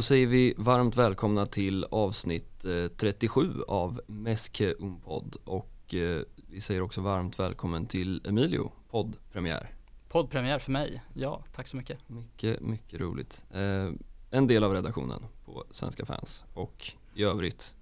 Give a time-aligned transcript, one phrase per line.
[0.00, 6.60] Då säger vi varmt välkomna till avsnitt eh, 37 av Meske Unpod och eh, vi
[6.60, 9.74] säger också varmt välkommen till Emilio, poddpremiär.
[10.08, 11.98] Poddpremiär för mig, ja tack så mycket.
[12.08, 13.44] Mycket, mycket roligt.
[13.50, 13.90] Eh,
[14.30, 17.76] en del av redaktionen på Svenska fans och i övrigt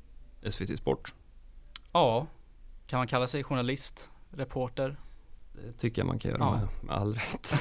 [0.50, 1.14] SVT Sport.
[1.92, 2.26] Ja,
[2.86, 5.00] kan man kalla sig journalist, reporter?
[5.52, 6.52] Det tycker jag man kan göra Ja.
[6.52, 7.54] med, med all rätt.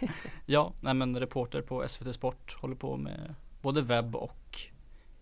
[0.46, 3.34] Ja, nej men reporter på SVT Sport håller på med
[3.68, 4.58] både webb och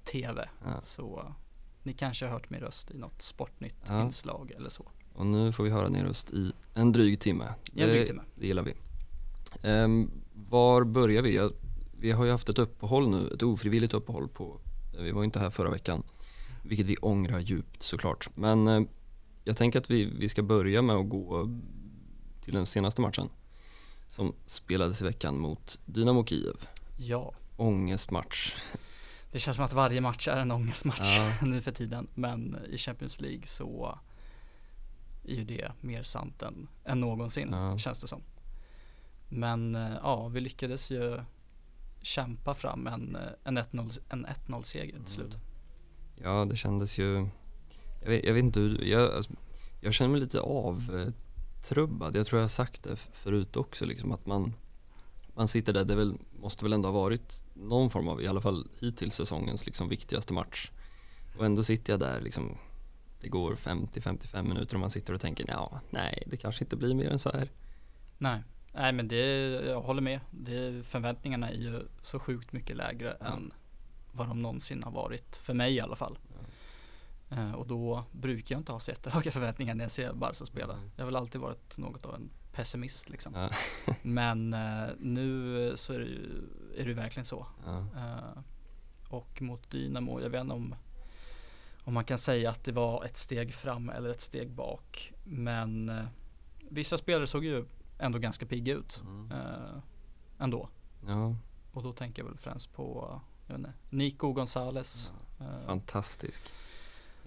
[0.04, 0.48] TV.
[0.64, 0.80] Ja.
[0.82, 1.34] Så
[1.82, 4.02] ni kanske har hört min röst i något sportnytt Ja.
[4.02, 4.88] inslag eller så.
[5.14, 7.44] Och nu får vi höra din röst i en dryg timme.
[7.74, 8.22] I en Det- dryg timme.
[8.34, 8.74] Det gillar vi.
[9.62, 11.36] Ehm, var börjar vi?
[11.36, 11.52] Jag,
[11.98, 14.60] vi har ju haft ett uppehåll nu, ett ofrivilligt uppehåll på,
[14.98, 16.02] vi var inte här förra veckan,
[16.64, 18.30] vilket vi ångrar djupt såklart.
[18.36, 18.80] Men eh,
[19.44, 21.48] jag tänker att vi, vi ska börja med att gå
[22.40, 23.28] till den senaste matchen
[24.08, 26.56] som spelades i veckan mot Dynamo Kiev.
[26.96, 28.54] Ja, Ångestmatch.
[29.32, 31.32] det känns som att varje match är en ångestmatch Ja.
[31.46, 32.08] nu för tiden.
[32.14, 33.98] Men i Champions League så
[35.24, 37.78] är ju det mer sant än, än någonsin Ja.
[37.78, 38.22] känns det som.
[39.28, 41.20] Men eh, ja, vi lyckades ju
[42.02, 45.36] kämpa fram en, eh, en 1-0 en 1-0 seger till slut.
[46.22, 47.28] Ja, det kändes ju...
[48.02, 48.84] Jag vet, jag vet inte hur...
[48.84, 49.32] Jag, alltså,
[49.80, 52.16] jag känner mig lite avtrubbad.
[52.16, 54.54] Jag tror jag har sagt det förut också, liksom, att man,
[55.34, 55.84] man sitter där.
[55.84, 59.14] Det är väl, måste väl ändå ha varit någon form av, i alla fall hittills,
[59.14, 60.70] säsongens liksom, viktigaste match.
[61.38, 62.56] Och ändå sitter jag där, liksom,
[63.20, 66.94] det går 50-55 minuter och man sitter och tänker, ja, nej, det kanske inte blir
[66.94, 67.48] mer än så här.
[68.18, 69.16] Nej, nej men det,
[69.66, 70.20] jag håller med.
[70.30, 73.26] Det, förväntningarna är ju så sjukt mycket lägre Ja.
[73.26, 73.52] än
[74.12, 75.36] vad de någonsin har varit.
[75.36, 76.18] För mig i alla fall.
[77.30, 80.76] Eh, och då brukar jag inte ha så jättehöga förväntningar när jag ser Barca spela.
[80.76, 80.90] Nej.
[80.96, 83.32] Jag har väl alltid varit något av en pessimist liksom.
[83.34, 83.48] Ja.
[84.02, 86.42] Men eh, nu så är det ju
[86.76, 87.46] är det verkligen så.
[87.66, 87.78] Ja.
[87.96, 88.42] Eh,
[89.08, 90.74] och mot Dynamo, jag vet inte om,
[91.84, 95.12] om man kan säga att det var ett steg fram eller ett steg bak.
[95.24, 96.04] Men eh,
[96.70, 97.64] vissa spelare såg ju
[97.98, 99.32] ändå ganska pigga ut Mm.
[99.32, 99.78] eh,
[100.38, 100.68] ändå.
[101.06, 101.34] ja,
[101.72, 105.12] Och då tänker jag väl främst på jag inte, Nico Gonzales.
[105.40, 106.42] Eh, fantastisk.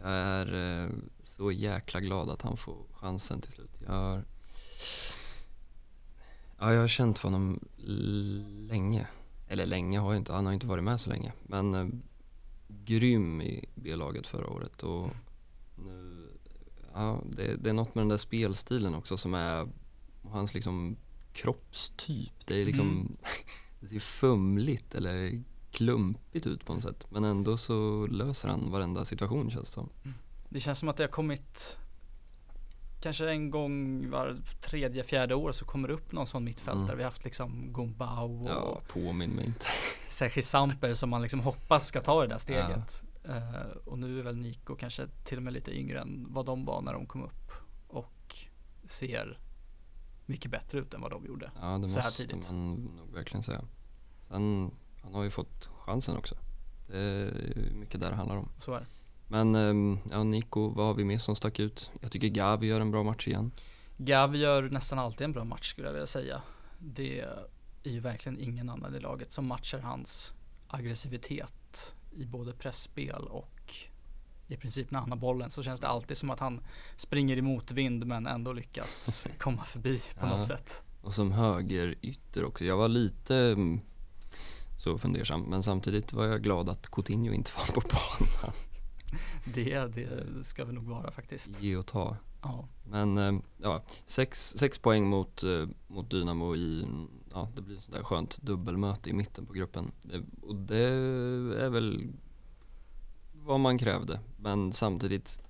[0.02, 0.90] Jag är eh,
[1.24, 3.82] så jäkla glad att han får chansen till slut.
[3.88, 4.22] Jag
[6.60, 7.60] ja, jag har känt för honom
[8.70, 9.08] länge.
[9.48, 11.34] Eller länge har jag inte, han har inte varit med så länge.
[11.44, 11.88] Men eh,
[12.68, 15.10] grym i B-laget förra året och
[15.76, 16.28] nu,
[16.94, 19.68] ja, det, det är något med den där spelstilen också som är
[20.24, 20.98] hans liksom
[21.34, 22.48] kroppstyp.
[22.48, 23.18] Det är liksom, Mm.
[23.80, 27.08] det ser fumligt eller klumpigt ut på något sätt.
[27.12, 29.90] Men ändå så löser han varenda situation känns det som.
[30.50, 31.78] Det känns som att det har kommit
[33.02, 36.84] Kanske en gång var tredje, fjärde år så kommer det upp någon sån mittfältare.
[36.84, 36.98] Mm.
[36.98, 39.66] Vi har haft liksom Gumbau och Ja, påminn mig inte.
[40.10, 43.04] Sergi Samper som man liksom hoppas ska ta det där steget.
[43.24, 46.66] Eh, och nu är väl Nico kanske till och med lite yngre än vad de
[46.66, 47.52] var när de kom upp.
[47.88, 48.36] Och
[48.86, 49.40] ser
[50.26, 51.52] mycket bättre ut än vad de gjorde.
[51.62, 52.52] Ja, det Så här måste tidigt.
[52.52, 53.62] man nog verkligen säga.
[54.28, 54.72] Sen,
[55.04, 56.36] han har ju fått chansen också.
[56.88, 58.50] Det är mycket där det handlar om.
[58.58, 58.86] Så är det.
[59.32, 61.92] Men ehm, ja, Nico, vad har vi mer som stack ut?
[62.02, 63.52] Jag tycker Gavi gör en bra match igen.
[63.98, 66.42] Gavi gör nästan alltid en bra match skulle jag vilja säga.
[66.80, 67.20] Det
[67.84, 70.34] är ju verkligen ingen annan i laget som matchar hans
[70.68, 73.74] aggressivitet i både pressspel och
[74.48, 76.62] i princip när han har bollen så känns det alltid som att han
[76.98, 80.38] springer i motvind men ändå lyckas komma förbi på Ja.
[80.38, 80.84] något sätt.
[81.02, 82.66] Och som högerytter också.
[82.66, 83.80] Jag var lite mm,
[84.78, 88.54] så fundersam, men samtidigt var jag glad att Coutinho inte var på banan.
[89.54, 91.62] Det, det ska vi nog vara faktiskt.
[91.62, 92.18] Ge och ta.
[92.42, 96.88] Ja, Men eh, ja, sex, sex poäng mot, eh, mot Dynamo i,
[97.32, 99.92] ja det blir ett sånt där skönt dubbelmöte i mitten på gruppen.
[100.42, 100.88] Och det
[101.60, 102.08] är väl
[103.34, 104.20] vad man krävde.
[104.38, 105.42] Men samtidigt,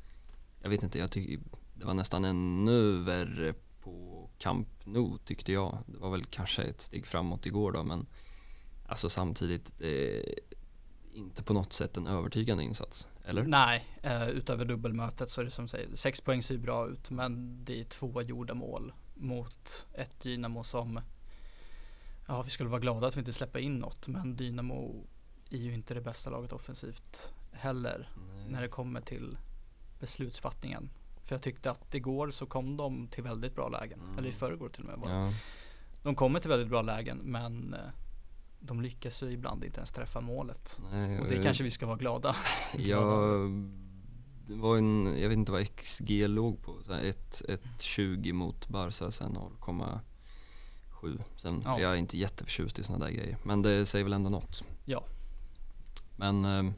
[0.61, 1.39] jag vet inte, jag tycker
[1.73, 5.77] det var nästan ännu värre på Camp Nou tyckte jag.
[5.85, 8.05] Det var väl kanske ett steg framåt igår då, men
[8.87, 10.35] alltså samtidigt, det är
[11.13, 13.09] inte på något sätt en övertygande insats.
[13.29, 13.43] Eller?
[13.43, 17.59] Nej, eh, utöver dubbelmötet så är det som säger, sex poäng ser bra ut men
[17.65, 20.99] det är två gjorda mål mot ett Dynamo som
[22.27, 25.07] Ja, vi skulle vara glada att vi inte släpper in något men Dynamo
[25.49, 28.09] är ju inte det bästa laget offensivt heller
[28.49, 29.37] när det kommer till
[29.99, 30.89] beslutsfattningen.
[31.23, 34.17] För jag tyckte att igår så kom de till väldigt bra lägen, Mm.
[34.17, 35.07] eller i förrgår till och med.
[35.09, 35.13] Det.
[35.15, 35.33] Ja.
[36.03, 37.79] De kommer till väldigt bra lägen men eh,
[38.59, 40.79] de lyckas ju ibland inte ens träffa målet.
[40.91, 42.35] Nej, Och det eh, kanske vi ska vara glada.
[42.77, 43.01] Ja,
[44.47, 48.33] det var en, jag vet inte vad XG låg på, så här ett- ett 1,20
[48.33, 51.19] mot Barca, sen 0,7.
[51.35, 51.79] Sen Ja.
[51.81, 54.63] jag är inte jätteförtjust i sådana där grejer, men det säger väl ändå något.
[54.85, 55.03] Ja.
[56.17, 56.73] Men eh,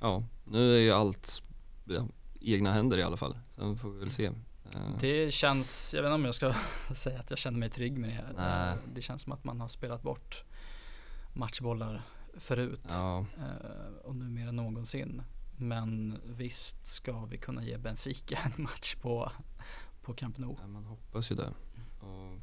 [0.00, 1.42] ja, nu är ju allt
[1.84, 2.06] ja,
[2.40, 3.38] egna händer i alla fall.
[3.56, 4.26] Sen får vi väl se.
[4.26, 6.54] Eh, Det känns, jag vet inte om jag ska
[6.94, 8.42] säga att jag känner mig trygg med det.
[8.42, 8.76] Nej.
[8.94, 10.44] Det känns som att man har spelat bort
[11.36, 12.02] matchbollar
[12.34, 15.22] förut ja, eh, och nu mer än någonsin.
[15.58, 19.32] Men visst ska vi kunna ge Benfica en match på,
[20.02, 20.56] på Camp Nou.
[20.66, 21.52] man hoppas ju det.
[22.00, 22.40] Och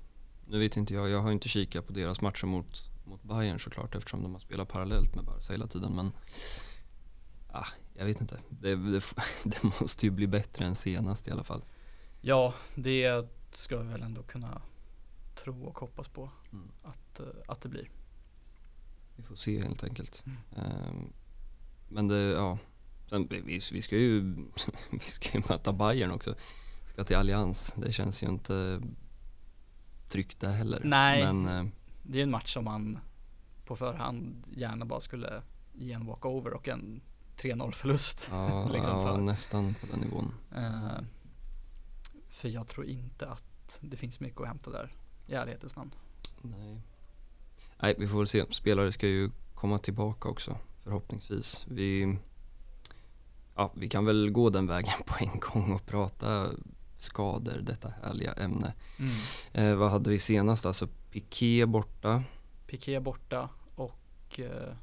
[0.48, 3.96] nu vet inte jag, jag har inte kikat på deras matcher mot, mot Bayern såklart
[3.96, 5.96] eftersom de har spelat parallellt med Barca hela tiden.
[5.96, 6.12] Men
[7.52, 8.40] ah, jag vet inte.
[8.50, 9.04] Det, det,
[9.44, 11.64] det måste ju bli bättre än senast i alla fall.
[12.22, 14.62] Ja, det ska vi väl ändå kunna
[15.36, 16.72] tro och hoppas på Mm.
[16.84, 17.90] att, eh, att det blir.
[19.16, 20.26] Vi får se helt enkelt.
[20.56, 21.14] Mm.
[21.90, 22.58] Men det, ja.
[23.10, 24.22] Sen, vi, vi ska ju
[24.92, 26.36] vi ska ju möta Bayern också.
[26.86, 27.74] Ska till Allians.
[27.78, 28.82] Det känns ju inte
[30.10, 30.82] tryggt det heller.
[30.84, 31.34] Nej.
[31.34, 31.72] Men eh,
[32.04, 33.00] Det är en match som man
[33.66, 35.42] på förhand gärna bara skulle
[35.74, 37.02] ge en walkover och en
[37.38, 38.28] 3-0 förlust.
[38.32, 40.34] ja, liksom ja, för- nästan på den nivån.
[40.56, 41.04] Eh,
[42.30, 44.92] för jag tror inte att det finns mycket att hämta där
[45.28, 45.92] i ärlighetens namn.
[46.42, 46.82] Nej.
[47.84, 48.46] Nej, vi får väl se.
[48.50, 51.66] Spelare ska ju komma tillbaka också, förhoppningsvis.
[51.70, 52.18] Vi,
[53.56, 56.48] ja, vi kan väl gå den vägen på en gång och prata
[56.98, 58.74] skador, detta härliga ämne.
[59.54, 60.66] Eh, vad hade vi senast?
[60.66, 62.24] Alltså Piqué borta,
[62.68, 64.74] Piqué borta och eh,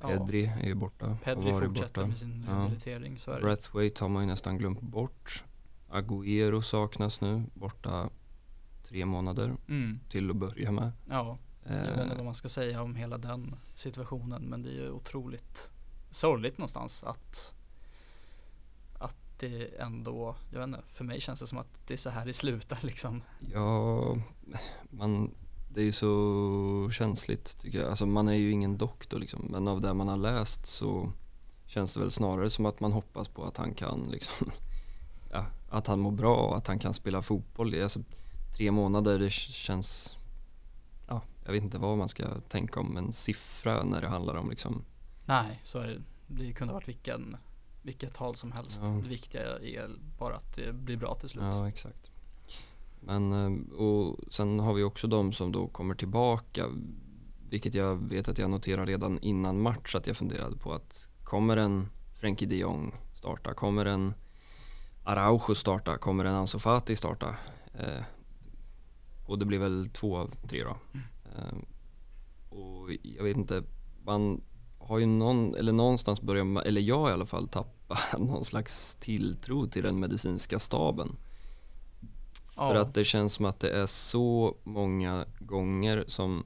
[0.00, 1.16] ja, Pedri är ju borta.
[1.24, 2.06] Pedri fortsätter borta.
[2.06, 2.52] med sin Ja.
[2.54, 3.18] rehabilitering.
[3.18, 3.40] Så är det.
[3.42, 5.44] Brathwaite har man ju nästan glömt bort.
[5.90, 8.08] Agüero saknas nu, borta
[8.88, 10.92] tre månader Mm, till att börja med.
[11.08, 14.42] ja, jag vet inte Eh, vad man ska säga om hela den situationen.
[14.42, 15.70] Men det är ju otroligt
[16.10, 17.54] sorgligt någonstans att
[18.98, 22.10] att det ändå, jag vet inte, för mig känns det som att det är så
[22.10, 23.22] här det slutar liksom.
[23.52, 24.16] Ja,
[24.90, 25.34] man,
[25.68, 27.88] det är ju så känsligt tycker jag.
[27.88, 31.12] Alltså man är ju ingen doktor liksom, men av det man har läst så
[31.66, 34.50] känns det väl snarare som att man hoppas på att han kan liksom,
[35.32, 37.82] ja, att han mår bra och att han kan spela fotboll.
[37.82, 38.00] Alltså,
[38.56, 40.18] tre månader, det känns,
[41.44, 44.84] jag vet inte vad man ska tänka om en siffra när det handlar om liksom,
[45.26, 46.02] Nej, så är det.
[46.26, 47.36] Det kunde ha varit vilken,
[47.82, 48.80] vilket tal som helst.
[48.82, 48.88] Ja.
[48.88, 51.44] Det viktiga är bara att det blir bra till slut.
[51.44, 52.10] Ja, exakt.
[53.00, 56.66] Men, eh, och sen har vi också de som då kommer tillbaka,
[57.48, 61.56] vilket jag vet att jag noterade redan innan match att jag funderade på att kommer
[61.56, 64.14] en Frenkie de Jong starta, kommer en
[65.04, 67.36] Araujo starta, kommer en Ansu Fati starta?
[67.74, 68.04] Eh,
[69.26, 70.70] och det blir väl två av tre då.
[70.70, 71.00] Eh,
[72.48, 73.62] och jag vet inte,
[74.04, 74.40] man
[74.78, 78.94] har ju någon, eller någonstans börjar man, eller jag i alla fall, tappa någon slags
[79.00, 81.16] tilltro till den medicinska staben.
[82.54, 82.80] För Ja.
[82.80, 86.44] att det känns som att det är så många gånger som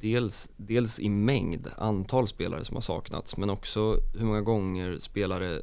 [0.00, 5.62] dels, dels i mängd, antal spelare som har saknats, men också hur många gånger spelare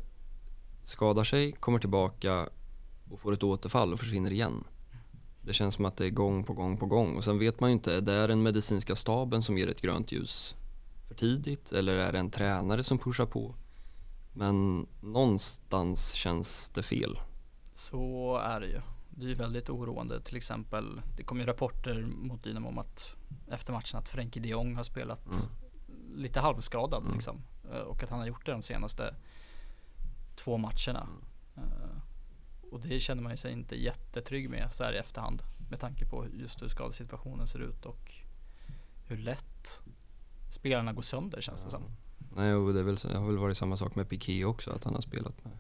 [0.84, 2.50] skadar sig, kommer tillbaka
[3.12, 4.64] och får ett återfall och försvinner igen.
[5.46, 7.70] Det känns som att det är gång på gång på gång och sen vet man
[7.70, 10.56] ju inte, är det den medicinska staben som ger ett grönt ljus
[11.08, 13.56] för tidigt eller är det en tränare som pushar på?
[14.34, 17.20] Men någonstans känns det fel.
[17.76, 18.82] Så är det ju.
[19.10, 20.22] Det är ju väldigt oroande.
[20.22, 23.16] Till exempel, det kom ju rapporter mot Dynamo om att
[23.52, 25.38] efter matchen att Frenkie de Jong har spelat Mm.
[26.16, 27.14] lite halvskadad Mm.
[27.14, 27.42] liksom.
[27.72, 29.16] Eh, Och att han har gjort det de senaste
[30.36, 31.08] två matcherna.
[31.58, 31.70] Mm.
[32.74, 35.44] Och det känner man ju sig inte jättetrygg med så här i efterhand.
[35.70, 38.12] Med tanke på just hur skadesituationen ser ut och
[39.08, 39.82] hur lätt
[40.50, 41.84] spelarna går sönder känns det som.
[42.36, 44.94] Nej, och det, väl, det har väl varit samma sak med Piqué också, att han
[44.94, 45.58] har spelat med,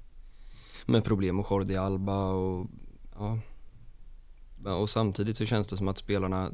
[0.85, 2.67] med problem och Jordi Alba och
[3.15, 3.39] ja.
[4.75, 6.51] Och samtidigt så känns det som att spelarna,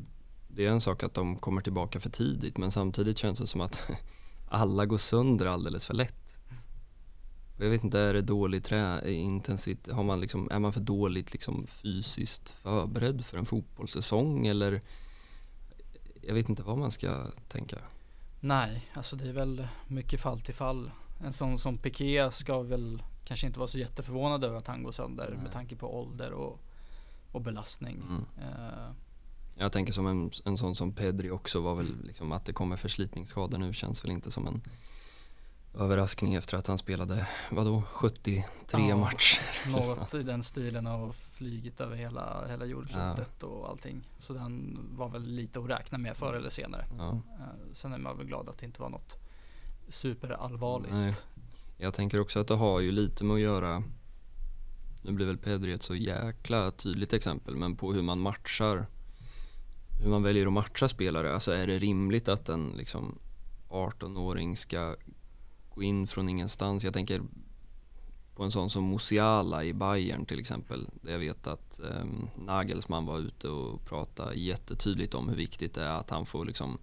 [0.48, 3.62] det är en sak att de kommer tillbaka för tidigt, men samtidigt känns det som
[3.62, 3.92] att
[4.48, 6.39] alla går sönder alldeles för lätt.
[7.60, 11.34] Jag vet inte, är det dålig trä, intensitet, har man liksom, är man för dåligt
[11.34, 14.82] liksom fysiskt förberedd för en fotbollssäsong eller
[16.22, 17.78] jag vet inte vad man ska tänka.
[18.40, 20.92] Nej, alltså det är väl mycket fall till fall.
[21.24, 24.92] En sån som Piqué ska väl kanske inte vara så jätteförvånad över att han går
[24.92, 25.44] sönder Nej.
[25.44, 26.60] med tanke på ålder och,
[27.32, 28.04] och belastning.
[28.10, 28.26] Mm.
[28.38, 28.92] Eh,
[29.58, 32.76] Jag tänker som en, en sån som Pedri också var väl liksom att det kommer
[32.78, 34.62] förslitningsskador nu känns väl inte som en
[35.74, 38.98] överraskning efter att han spelade, vadå, 73 Ja.
[38.98, 39.70] matcher.
[39.72, 44.08] något i den stilen av flygit över hela, hela jordklotet och allting.
[44.18, 46.86] Så den var väl lite att räkna med förr eller senare.
[46.98, 47.10] Ja.
[47.12, 49.18] Eh, sen är man väl glad att det inte var något
[49.90, 50.94] superallvarligt.
[50.94, 51.14] Nej.
[51.78, 53.84] Jag tänker också att det har ju lite med att göra,
[55.02, 58.86] nu blir väl Pedri ett så jäkla tydligt exempel, men på hur man matchar,
[60.04, 61.34] hur man väljer att matcha spelare.
[61.34, 63.20] Alltså är det rimligt att en liksom
[63.70, 64.96] 18-åring ska
[65.70, 66.84] gå in från ingenstans.
[66.84, 67.22] Jag tänker
[68.36, 70.90] på en sån som Musiala i Bayern till exempel.
[71.02, 72.06] Där jag vet att eh,
[72.38, 76.78] Nagelsmann var ute och pratade jättetydligt om hur viktigt det är att han får liksom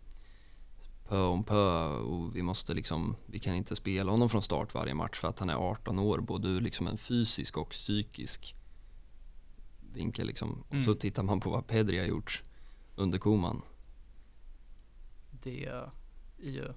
[1.09, 4.95] pö om pö och vi måste liksom, vi kan inte spela honom från start varje
[4.95, 8.55] match för att han är 18 år, både ur liksom en fysisk och psykisk
[9.93, 10.53] vinkel liksom.
[10.69, 10.99] Och så Mm.
[10.99, 12.43] tittar man på vad Pedri har gjort
[12.97, 13.63] under Koman.
[15.43, 15.91] Det är
[16.39, 16.73] ju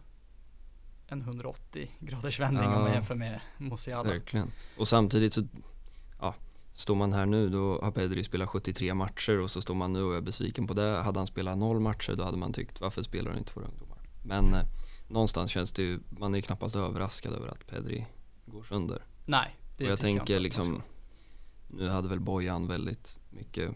[1.11, 2.79] en 180 graders vändning om Ja.
[2.79, 4.09] man jämför med Musiala.
[4.09, 4.51] Verkligen.
[4.77, 5.41] Och samtidigt så,
[6.19, 6.35] ja,
[6.73, 10.03] står man här nu då har Pedri spelat 73 matcher och så står man nu
[10.03, 11.01] och är besviken på det.
[11.01, 13.97] Hade han spelat noll matcher då hade man tyckt varför spelar han inte för ungdomar?
[14.25, 14.61] Men eh,
[15.07, 18.05] någonstans känns det ju, man är ju knappast överraskad över att Pedri
[18.45, 19.03] går sönder.
[19.25, 20.81] Nej, det och jag tänker man liksom,
[21.67, 23.71] nu hade väl Bojan väldigt mycket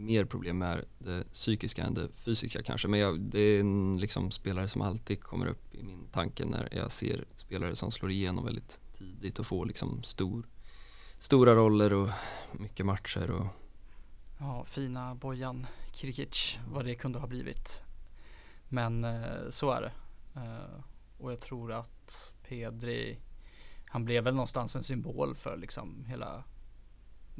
[0.00, 2.88] mer problem med det psykiska än det fysiska kanske.
[2.88, 6.68] Men jag, det är en liksom spelare som alltid kommer upp i min tanke när
[6.72, 10.46] jag ser spelare som slår igenom väldigt tidigt och får liksom stor,
[11.18, 12.08] stora roller och
[12.52, 13.30] mycket matcher.
[13.30, 13.46] Och,
[14.42, 17.82] Ja, fina Bojan Krikic, vad det kunde ha blivit.
[18.68, 19.92] Men eh, så är det.
[20.40, 20.84] Eh,
[21.18, 23.18] och jag tror att Pedri,
[23.86, 26.44] han blev väl någonstans en symbol för liksom hela,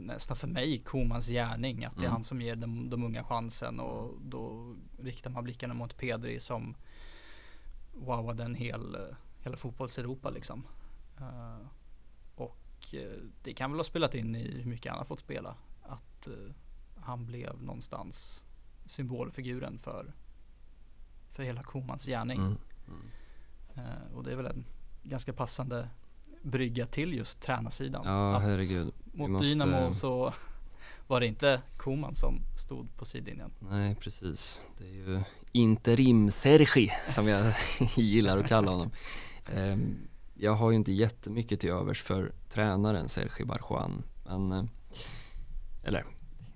[0.07, 1.85] nästan för mig, Komans gärning.
[1.85, 2.13] Att det är Mm.
[2.13, 6.77] han som ger de, de unga chansen och då riktar man blickarna mot Pedri som
[7.95, 8.97] wowade en hel,
[9.41, 10.67] hela fotbolls-Europa liksom.
[11.21, 11.67] Eh,
[12.35, 15.57] och eh, det kan väl ha spelat in i hur mycket han har fått spela.
[15.83, 16.55] Att eh,
[16.97, 18.45] han blev någonstans
[18.85, 20.13] symbolfiguren för,
[21.33, 22.39] för hela Komans gärning.
[22.41, 22.57] mm,
[22.89, 23.11] mm.
[23.75, 24.65] Eh, och det är väl en
[25.03, 25.89] ganska passande
[26.43, 28.03] brygga till just tränarsidan.
[28.05, 28.93] Ja, Att herregud.
[29.13, 30.35] Mot måste- Dynamo så
[31.07, 33.51] var det inte Koman som stod på sidlinjen.
[33.59, 34.67] Nej, precis.
[34.79, 37.55] Det är ju interim-Sergi som jag
[37.97, 38.91] gillar att kalla honom.
[39.55, 39.97] Ehm,
[40.35, 44.65] Jag har ju inte jättemycket till övers för tränaren Sergi Barjuan, men eh,
[45.85, 46.05] eller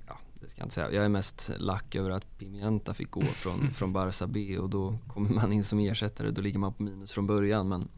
[0.07, 0.93] ja, det ska jag inte säga.
[0.93, 4.99] Jag är mest lack över att Pimienta fick gå från, från Barca B och då
[5.09, 7.89] kommer man in som ersättare, då ligger man på minus från början, men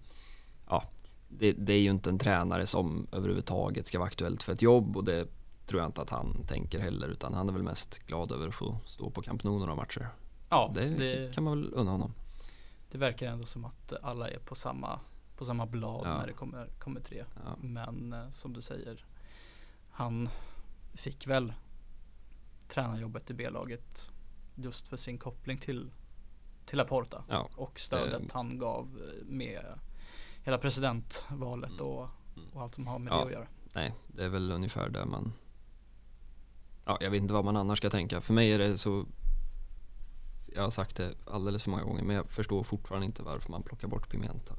[0.68, 0.84] ja,
[1.28, 4.96] det, det är ju inte en tränare som överhuvudtaget ska vara aktuellt för ett jobb
[4.96, 5.28] och det
[5.66, 8.54] tror jag inte att han tänker heller utan han är väl mest glad över att
[8.54, 10.08] få stå på Camp Nou några matcher.
[10.48, 12.12] Ja, det, det, kan man väl unna honom.
[12.90, 15.00] det verkar ändå som att alla är på samma,
[15.36, 16.18] på samma blad Ja.
[16.18, 17.24] när det kommer, kommer tre.
[17.44, 17.56] Ja.
[17.60, 19.04] Men eh, som du säger,
[19.90, 20.28] han
[20.94, 21.52] fick väl
[22.68, 24.10] tränarjobbet i B-laget
[24.54, 25.90] just för sin koppling till,
[26.66, 29.64] till Laporta Ja, och stödet det- han gav eh, med
[30.46, 31.86] hela presidentvalet Mm.
[31.86, 32.48] och, Mm.
[32.52, 33.16] och allt som har med Ja.
[33.16, 33.46] det att göra.
[33.74, 35.32] nej, det är väl ungefär där man
[36.84, 38.20] Ja, jag vet inte vad man annars ska tänka.
[38.20, 39.06] För mig är det så
[40.54, 43.62] Jag har sagt det alldeles för många gånger men jag förstår fortfarande inte varför man
[43.62, 44.54] plockar bort Pimienta.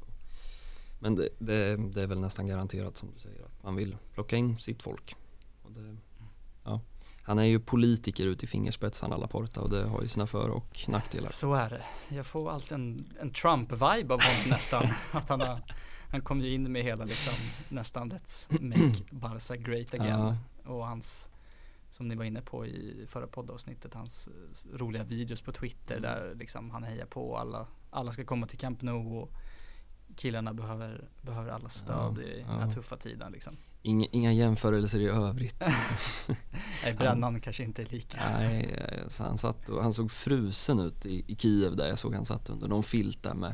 [0.99, 4.35] Men det, det, det är väl nästan garanterat som du säger att man vill plocka
[4.37, 5.15] in sitt folk.
[5.63, 5.97] Och det.
[7.27, 10.79] Han är ju politiker ut i fingerspetsarna Laporta och det har ju sina för och
[10.87, 11.29] nackdelar.
[11.29, 11.83] Så är det.
[12.15, 14.83] Jag får alltid en, en Trump-vibe av honom nästan.
[15.11, 15.59] Att han, har,
[16.11, 17.33] han kom ju in med hela liksom
[17.69, 20.35] nästan Let's make Barca great again.
[20.65, 21.29] Och hans,
[21.91, 26.01] som ni var inne på i förra poddavsnittet, hans eh, roliga videos på Twitter Mm.
[26.01, 29.31] där liksom han hejar på alla, alla ska komma till Camp Nou och
[30.17, 32.53] killarna behöver, behöver alla stöd Ja, i ja.
[32.53, 33.53] den här tuffa tiden liksom.
[33.81, 35.55] Inga, inga jämförelser i övrigt.
[36.83, 38.17] Nej, brännan kanske inte är lika.
[38.39, 38.79] Nej,
[39.19, 42.49] han, satt och, han såg frusen ut i, i Kiev där jag såg han satt
[42.49, 43.53] under någon filt där med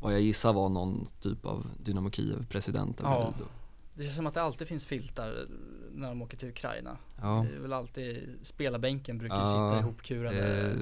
[0.00, 3.08] vad jag gissar var någon typ av Dynamo Kiev-president Ja.
[3.24, 3.40] bredvid.
[3.46, 3.52] och-
[3.94, 5.46] Det känns som att det alltid finns filtar
[5.94, 6.96] när de åker till Ukraina.
[7.20, 10.70] Ja, Det är väl alltid, spelarbänken brukar Ja, sitta ihopkurade.
[10.70, 10.76] eh,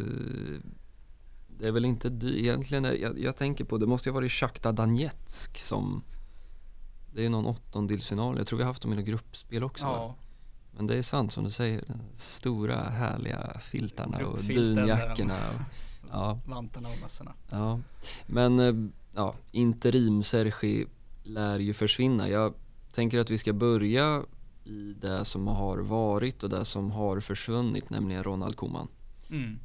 [1.61, 4.15] det är väl inte dy- egentligen, är- jag, jag tänker på, det måste ju ha
[4.21, 6.03] varit Shakhtar Donetsk som
[7.15, 10.15] det är någon åttondelsfinal, jag tror vi har haft dem i något gruppspel också ja,
[10.77, 15.35] Men det är sant som du säger, de stora härliga filtarna och dunjackorna.
[15.51, 15.61] Och,
[16.11, 16.39] ja.
[16.47, 17.33] vantarna och mössorna.
[17.51, 17.81] Ja,
[18.27, 18.75] men eh,
[19.15, 20.87] ja, interim Sergi
[21.23, 22.29] lär ju försvinna.
[22.29, 22.55] Jag
[22.93, 24.23] tänker att vi ska börja
[24.65, 28.89] i det som har varit och det som har försvunnit, nämligen Ronald Koeman.
[29.31, 29.59] Mm.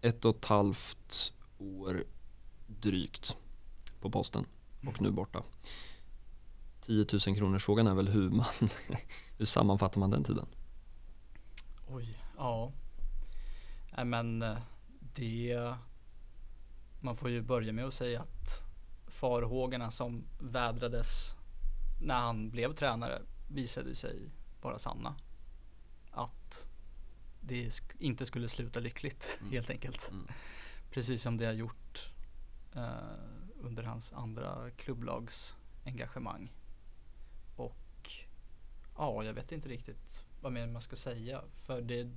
[0.00, 2.04] Ett och ett halvt år
[2.66, 3.36] drygt
[4.00, 4.46] på posten
[4.86, 5.42] och nu borta.
[6.80, 8.46] 10 000 kronors frågan är väl hur man,
[9.38, 10.46] hur sammanfattar man den tiden?
[11.88, 12.72] Oj, ja.
[13.96, 14.58] Nej men eh,
[15.14, 15.74] det,
[17.00, 18.62] man får ju börja med att säga att
[19.06, 21.34] farhågorna som vädrades
[22.00, 24.30] när han blev tränare visade sig
[24.62, 25.14] vara sanna.
[26.10, 26.69] Att
[27.40, 29.52] det sk- inte skulle sluta lyckligt Mm.
[29.52, 30.10] helt enkelt.
[30.10, 30.26] Mm.
[30.90, 32.10] Precis som det har gjort
[32.74, 32.90] eh,
[33.60, 36.52] under hans andra klubblagsengagemang.
[37.56, 38.10] Och
[38.96, 41.40] ja, jag vet inte riktigt vad mer man ska säga.
[41.66, 42.10] För det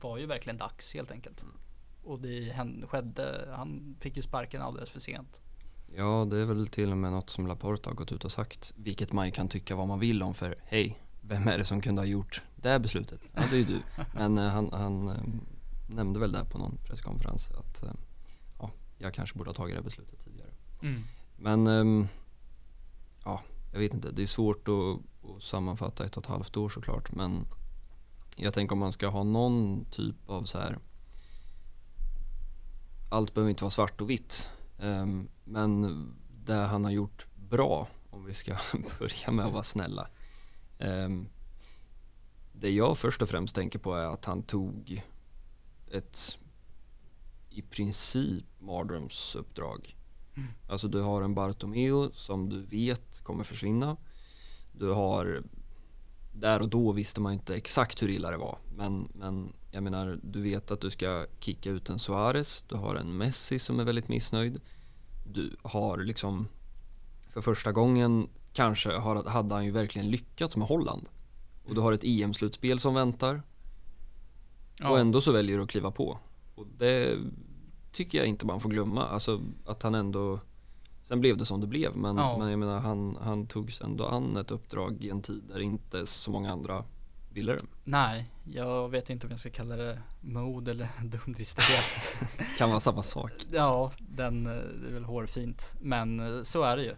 [0.00, 1.42] var ju verkligen dags helt enkelt.
[1.42, 1.54] Mm.
[2.04, 5.40] Och det hände, skedde, han fick ju sparken alldeles för sent.
[5.96, 8.74] Ja, det är väl till och med något som Laporta har gått ut och sagt,
[8.76, 11.80] vilket man ju kan tycka vad man vill om för hej, vem är det som
[11.80, 13.20] kunde ha gjort det här beslutet?
[13.34, 13.82] Ja, det är ju du.
[14.14, 15.22] Men eh, han, han eh,
[15.86, 17.92] nämnde väl där på någon presskonferens att eh,
[18.58, 20.50] ja, jag kanske borde ha tagit det här beslutet tidigare.
[21.36, 22.08] Men ehm,
[23.24, 23.40] ja,
[23.72, 27.12] jag vet inte, det är svårt att, att sammanfatta ett och ett halvt år såklart,
[27.12, 27.46] men
[28.36, 30.78] jag tänker om man ska ha någon typ av så här
[33.10, 34.50] allt behöver inte vara svart och vitt.
[34.78, 38.56] Ehm, men det han har gjort bra, om vi ska
[38.98, 40.08] börja med att vara snälla.
[40.80, 41.28] Ehm,
[42.52, 45.02] det jag först och främst tänker på är att han tog
[45.90, 46.38] ett
[47.50, 49.96] i princip mardrömsuppdrag.
[50.36, 50.48] Mm.
[50.68, 53.96] Alltså du har en Bartomeu som du vet kommer försvinna.
[54.72, 55.42] Du har,
[56.32, 58.58] där och då visste man inte exakt hur illa det var.
[58.76, 62.64] Men, men jag menar, du vet att du ska kicka ut en Suarez.
[62.68, 64.60] Du har en Messi som är väldigt missnöjd.
[65.26, 66.48] Du har liksom,
[67.28, 71.08] för första gången kanske har, hade han ju verkligen lyckats med Holland.
[71.68, 73.42] Och du har ett EM-slutspel som väntar.
[74.78, 76.18] Ja, Och ändå så väljer du att kliva på.
[76.54, 77.16] Och det
[77.92, 79.06] tycker jag inte man får glömma.
[79.06, 80.40] Alltså att han ändå...
[81.02, 82.38] Sen blev det som det blev, men, Ja.
[82.38, 85.60] men jag menar han, han tog sig ändå an ett uppdrag i en tid där
[85.60, 86.84] inte så många andra
[87.32, 87.58] ville det.
[87.84, 92.16] nej, jag vet inte om jag ska kalla det mod eller dumdristighet.
[92.58, 93.32] Kan vara samma sak.
[93.52, 94.52] ja, den, eh,
[94.82, 95.74] det är väl hårfint.
[95.80, 96.94] Men eh, så är det ju.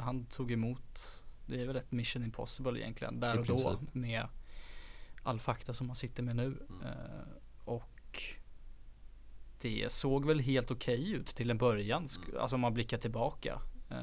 [0.00, 3.94] Han tog emot, det är väl ett mission impossible egentligen, där I och då princip.
[3.94, 4.26] med
[5.22, 6.46] all fakta som man sitter med nu.
[6.68, 6.82] Mm.
[6.82, 7.26] Eh,
[7.64, 8.22] Och
[9.60, 13.60] det såg väl helt okej ut till en början, sk- alltså om man blickar tillbaka.
[13.90, 13.96] Eh,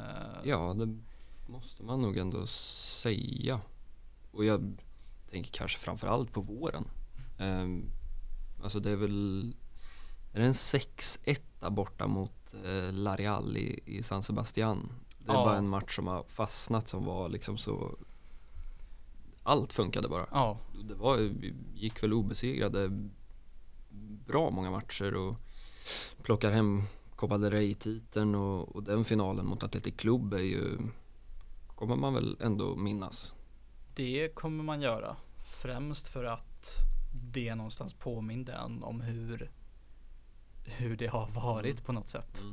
[0.44, 0.98] Ja, det
[1.52, 3.62] måste man nog ändå säga.
[4.32, 4.78] Och jag
[5.30, 6.88] tänker kanske framförallt på våren.
[7.40, 7.90] Um,
[8.64, 9.56] alltså det är väl...
[10.34, 14.92] Är det en 6-1 borta mot eh, Lareal i, i San Sebastian?
[15.26, 15.46] Det är Ja.
[15.46, 17.96] bara en match som har fastnat som var liksom så...
[19.44, 20.28] Allt funkade bara.
[20.32, 20.58] Ja,
[20.88, 21.32] Det var,
[21.76, 22.90] gick väl obesegrade
[24.28, 25.36] bra många matcher och
[26.24, 26.84] plockar hem
[27.16, 30.78] Copa del Rey-titeln och, och den finalen mot Athletic Club är ju,
[31.76, 33.36] kommer man väl ändå minnas.
[33.96, 35.16] det kommer man göra.
[35.62, 36.68] Främst för att
[37.34, 39.52] det någonstans påminde en om hur,
[40.66, 41.86] hur det har varit Mm.
[41.86, 42.44] på något sätt.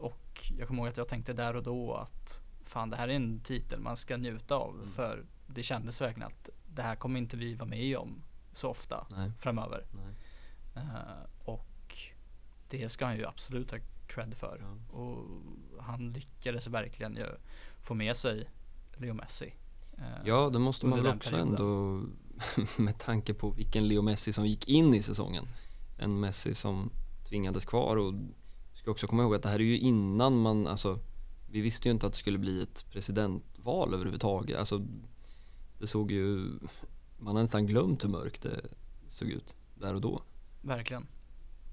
[0.00, 3.12] Och jag kommer ihåg att jag tänkte där och då att fan det här är
[3.12, 4.74] en titel man ska njuta av.
[4.74, 4.88] Mm.
[4.88, 9.06] För det kändes verkligen att det här kommer inte vi vara med om så ofta
[9.10, 9.86] Nej, framöver.
[9.92, 10.14] nej.
[10.76, 11.96] Eh, och
[12.68, 14.60] det ska han ju absolut ha cred för.
[14.62, 14.96] Ja.
[14.98, 15.24] Och
[15.82, 17.26] han lyckades verkligen ju
[17.82, 18.50] få med sig
[18.96, 19.54] Leo Messi.
[19.98, 21.48] Eh, Ja, det måste man väl också perioden.
[21.54, 22.00] ändå
[22.82, 25.48] med tanke på vilken Leo Messi som gick in i säsongen.
[25.98, 26.90] En Messi som
[27.28, 28.14] tvingades kvar och
[28.88, 30.98] ska också komma ihåg att det här är ju innan man, alltså
[31.50, 34.58] vi visste ju inte att det skulle bli ett presidentval överhuvudtaget.
[34.58, 34.86] Alltså
[35.78, 36.58] det såg ju,
[37.18, 38.60] man har nästan glömt hur mörkt det
[39.06, 40.22] såg ut där och då.
[40.62, 41.06] Verkligen.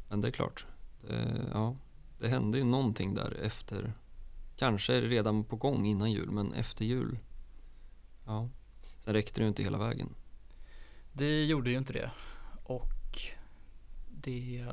[0.09, 0.65] Men det är klart,
[1.01, 1.75] det, ja,
[2.19, 3.93] det hände ju någonting där efter,
[4.55, 7.19] kanske redan på gång innan jul, men efter jul,
[8.25, 8.49] ja.
[8.97, 10.09] Sen räckte det ju inte hela vägen.
[11.13, 12.11] Det gjorde ju inte det.
[12.63, 13.19] Och
[14.09, 14.65] det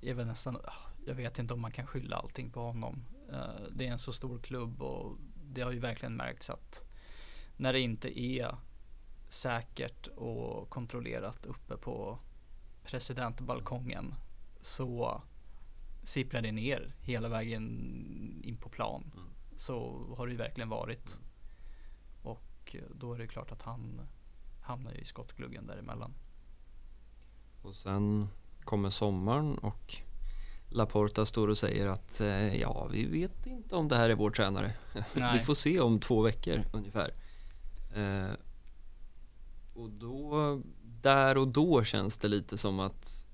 [0.00, 3.04] är väl nästan, ah, jag vet inte om man kan skylla allting på honom.
[3.32, 6.84] Eh, Det är en så stor klubb och det har ju verkligen märkts att
[7.56, 8.56] när det inte är
[9.28, 12.18] säkert och kontrollerat uppe på
[12.84, 14.14] presidentbalkongen
[14.60, 15.22] så
[16.02, 17.64] sipprar det ner hela vägen
[18.44, 19.10] in på plan.
[19.16, 19.28] Mm.
[19.56, 21.18] Så har det ju verkligen varit.
[22.22, 24.00] Och då är det klart att han
[24.62, 26.14] hamnar ju i skottgluggen däremellan.
[27.62, 28.28] Och sen
[28.60, 30.07] kommer sommaren och
[30.70, 34.30] Laporta står och säger att eh, ja, vi vet inte om det här är vår
[34.30, 34.72] tränare.
[35.32, 37.14] Vi får se om två veckor ungefär.
[37.94, 38.32] Eh,
[39.74, 43.26] och då, där och då känns det lite som att,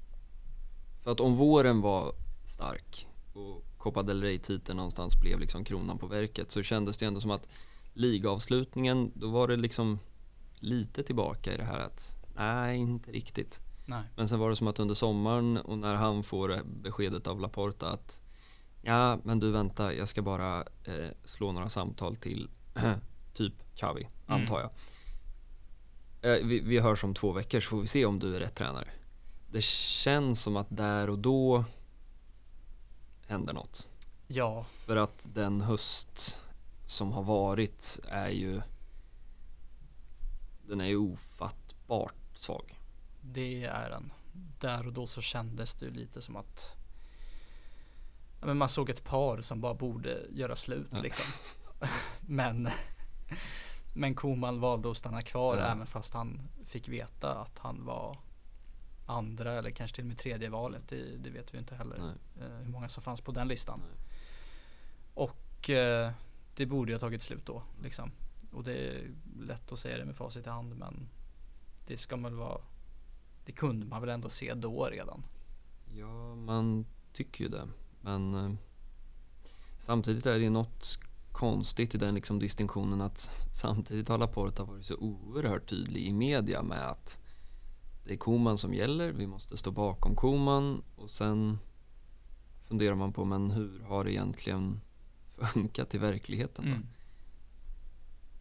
[1.02, 2.12] för att om våren var
[2.46, 7.20] stark och Copa del Rey-titeln någonstans blev liksom kronan på verket så kändes det ändå
[7.20, 7.48] som att
[7.92, 9.98] ligavslutningen, då var det liksom
[10.54, 13.62] lite tillbaka i det här att nej, inte riktigt.
[13.86, 14.02] Nej.
[14.16, 17.90] Men sen var det som att under sommaren och när han får beskedet av Laporta
[17.90, 18.22] att
[18.82, 22.50] ja, men du vänta, jag ska bara eh, slå några samtal till
[23.34, 24.70] typ Xavi, antar jag.
[26.24, 28.54] Eh, vi, vi hörs om två veckor så får vi se om du är rätt
[28.54, 28.88] tränare.
[29.52, 31.64] Det känns som att där och då
[33.26, 33.90] händer något.
[34.26, 36.40] Ja, För att den höst
[36.84, 38.60] som har varit är ju
[40.68, 42.78] den är ju ofattbart svag.
[43.32, 44.12] Det är den.
[44.60, 46.74] Där och då så kändes det ju lite som att
[48.40, 51.00] ja, men man såg ett par som bara borde göra slut Ja.
[51.00, 51.56] liksom.
[52.20, 52.68] men
[53.94, 55.62] men Koman valde att stanna kvar Ja.
[55.64, 58.18] även fast han fick veta att han var
[59.06, 60.82] andra eller kanske till och med tredje valet.
[60.88, 62.46] Det, det vet vi inte heller Nej.
[62.46, 63.80] eh, hur många som fanns på den listan.
[63.82, 64.06] Nej.
[65.14, 66.10] Och eh,
[66.56, 68.10] det borde ju ha tagit slut då liksom.
[68.52, 69.10] Och det är
[69.40, 71.08] lätt att säga det med facit i hand men
[71.86, 72.60] det ska man väl vara
[73.44, 75.26] det kunde man väl ändå se då redan.
[75.92, 77.68] Ja, man tycker ju det.
[78.00, 78.52] Men eh,
[79.78, 80.98] samtidigt är det ju något
[81.32, 83.18] konstigt i den liksom distinktionen att
[83.52, 87.20] samtidigt har Laporta varit så oerhört tydlig i media med att
[88.04, 91.58] det är Koman som gäller, vi måste stå bakom Koman och sen
[92.62, 94.80] funderar man på men hur har det egentligen
[95.54, 96.70] funkat i verkligheten då?
[96.70, 96.86] Mm.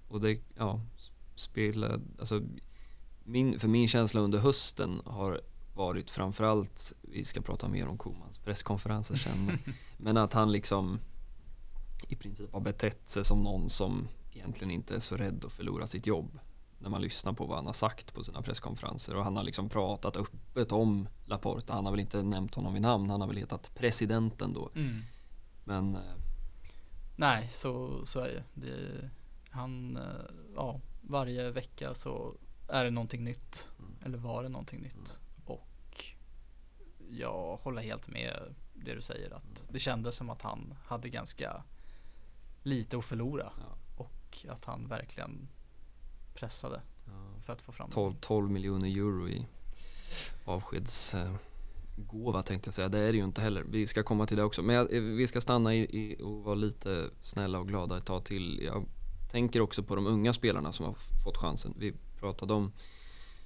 [0.08, 0.82] Och det, ja,
[1.36, 2.42] spela, alltså
[3.24, 5.42] min, för min känsla under hösten har
[5.74, 9.60] varit framförallt, vi ska prata mer om Komans presskonferenser sen, men,
[9.98, 11.00] men att han liksom
[12.08, 15.88] i princip har betett sig som någon som egentligen inte är så rädd att förlora
[15.88, 16.40] sitt jobb
[16.80, 19.70] när man lyssnar på vad han har sagt på sina presskonferenser och han har liksom
[19.70, 23.38] pratat öppet om Laporta, han har väl inte nämnt honom vid namn, han har väl
[23.38, 25.02] hetat presidenten då, Mm.
[25.64, 26.02] men eh,
[27.16, 28.44] Nej, så, så är det.
[28.68, 29.10] det
[29.50, 30.04] Han, eh,
[30.56, 32.34] ja, varje vecka så
[32.74, 33.70] är det någonting nytt.
[33.80, 33.92] Mm.
[34.06, 35.20] Eller var det någonting nytt.
[35.46, 36.06] Och
[37.10, 41.64] jag håller helt med det du säger att det kändes som att han hade ganska
[42.64, 43.52] lite att förlora.
[43.58, 43.78] Ja.
[43.98, 45.48] Och att han verkligen
[46.34, 49.48] pressade ja, för att få fram 12, 12 miljoner euro i
[50.46, 52.90] avskedsgåva tänkte jag säga.
[52.90, 53.64] Det är det ju inte heller.
[53.64, 54.64] Vi ska komma till det också.
[54.64, 58.26] Men jag, vi ska stanna i, i och vara lite snälla och glada ett tag
[58.26, 58.62] till.
[58.66, 58.86] Jag
[59.32, 61.74] tänker också på de unga spelarna som har fått chansen.
[61.78, 62.72] Vi pratade om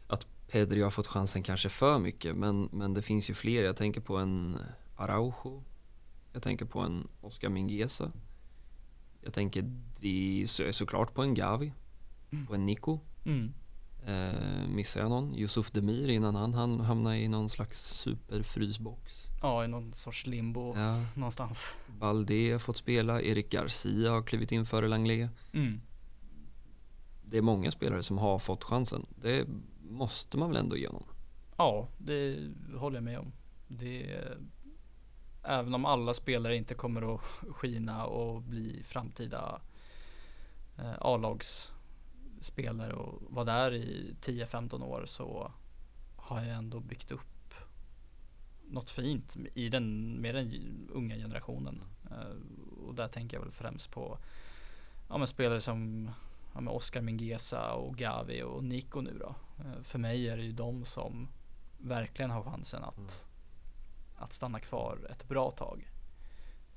[0.07, 3.63] att Pedri har fått chansen kanske för mycket men, men det finns ju fler.
[3.63, 4.57] Jag tänker på en
[4.95, 5.63] Araujo.
[6.33, 8.11] Jag tänker på en Oscar Mingueza.
[9.21, 11.73] Jag tänker det så, såklart på en Gavi.
[12.47, 12.99] På en Nico.
[13.25, 13.53] Mm.
[14.05, 15.35] Eh, missar jag någon?
[15.35, 19.23] Yusuf Demir innan han, han hamnade i någon slags superfrysbox.
[19.41, 21.01] Ja, i någon sorts limbo Ja.
[21.15, 21.73] någonstans.
[21.99, 25.27] Balde har fått spela, Erik Garcia har klivit in före Langley.
[25.53, 25.81] Mm.
[27.29, 29.05] Det är många spelare som har fått chansen.
[29.15, 29.47] Det
[29.81, 31.03] måste man väl ändå ge honom?
[31.57, 33.31] Ja, det håller jag med om.
[33.67, 34.23] Det,
[35.43, 39.61] även om alla spelare inte kommer att skina och bli framtida
[40.77, 45.51] eh, A-lagsspelare och vara där i 10-15 år så
[46.15, 47.53] har jag ändå byggt upp
[48.69, 50.53] något fint i den, med den
[50.93, 51.83] unga generationen.
[52.11, 52.35] Eh,
[52.87, 54.17] och där tänker jag väl främst på
[55.09, 56.11] ja, men spelare som
[56.57, 59.35] ja, men Oscar Mingueza och Gavi och Nico nu då.
[59.59, 61.27] Eh, För mig är det ju de som
[61.77, 63.09] verkligen har chansen att, Mm.
[64.15, 65.91] att stanna kvar ett bra tag.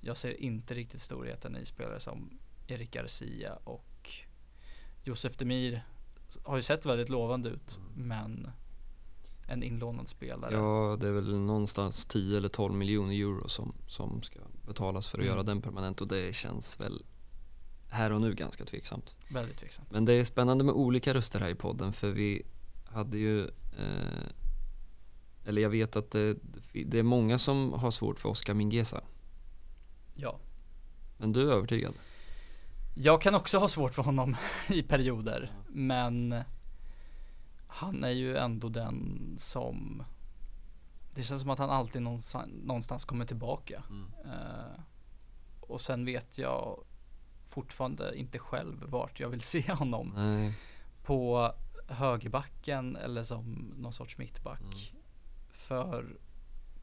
[0.00, 4.10] Jag ser inte riktigt storheten i spelare som Erik Garcia och
[5.04, 5.84] Josef Demir
[6.44, 8.50] har ju sett väldigt lovande ut men
[9.48, 10.54] en inlånad spelare.
[10.54, 15.18] Ja, det är väl någonstans 10 eller 12 miljoner euro som, som ska betalas för
[15.18, 15.34] att Mm.
[15.34, 17.02] göra den permanent och det känns väl
[17.90, 19.18] här och nu ganska tveksamt.
[19.28, 19.90] Väldigt tveksamt.
[19.90, 22.42] Men det är spännande med olika röster här i podden för vi
[22.84, 23.44] hade ju
[23.78, 24.28] eh,
[25.44, 26.36] eller jag vet att det,
[26.86, 29.00] det är många som har svårt för Oscar Mingueza.
[30.14, 30.38] Ja.
[31.16, 31.94] Men du är övertygad?
[32.94, 34.36] Jag kan också ha svårt för honom
[34.68, 36.34] i perioder men
[37.66, 40.04] han är ju ändå den som
[41.14, 43.82] det känns som att han alltid någonstans, någonstans kommer tillbaka.
[44.24, 44.80] Eh,
[45.60, 46.84] och sen vet jag
[47.50, 50.12] fortfarande inte själv vart jag vill se honom.
[50.16, 50.52] Nej.
[51.02, 51.52] På
[51.88, 54.60] högerbacken eller som någon sorts mittback.
[54.60, 55.02] Mm.
[55.50, 56.16] För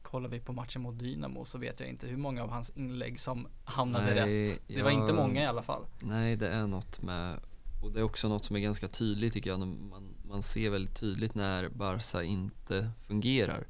[0.02, 3.20] kollar vi på matchen mot Dynamo så vet jag inte hur många av hans inlägg
[3.20, 4.62] som hamnade Nej, rätt.
[4.68, 5.86] Det var jag- inte många i alla fall.
[6.02, 7.40] Nej, det är något med
[7.82, 9.58] och det är också något som är ganska tydligt tycker jag.
[9.58, 13.66] Man, man ser väldigt tydligt när Barca inte fungerar.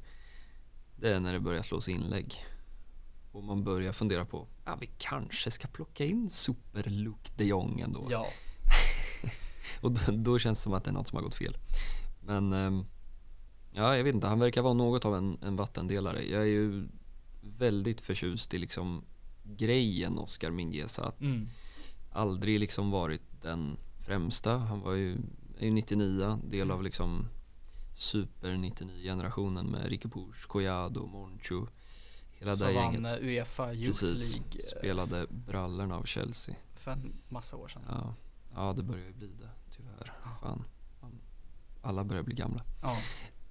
[0.95, 2.33] Det är när det börjar slås inlägg.
[3.31, 7.79] Och man börjar fundera på, ja vi kanske ska plocka in Super Luke de Jong
[7.79, 8.07] ändå.
[8.11, 8.27] Ja,
[9.81, 11.57] Och då, då känns det som att det är något som har gått fel.
[12.21, 12.85] Men ehm,
[13.71, 16.23] ja, jag vet inte, han verkar vara något av en, en vattendelare.
[16.23, 16.87] Jag är ju
[17.41, 19.05] väldigt förtjust i liksom
[19.43, 21.05] grejen Oscar Mingueza.
[21.05, 21.49] Att mm.
[22.11, 24.57] aldrig liksom varit den främsta.
[24.57, 25.17] Han var ju,
[25.59, 27.27] är ju 99, del av liksom
[27.93, 31.65] super 99-generationen med Ricky Puig, Collado, Monchu,
[32.39, 33.11] hela som det vann gänget.
[33.21, 36.55] eh, Uefa Youth Precis, League eh, spelade brallorna av Chelsea.
[36.75, 37.81] för en massa år sedan.
[37.89, 38.13] Ja,
[38.55, 40.13] ja det börjar ju bli det, tyvärr.
[40.23, 40.29] Ja.
[40.41, 40.65] Fan.
[41.81, 42.63] Alla börjar bli gamla.
[42.81, 42.97] Ja,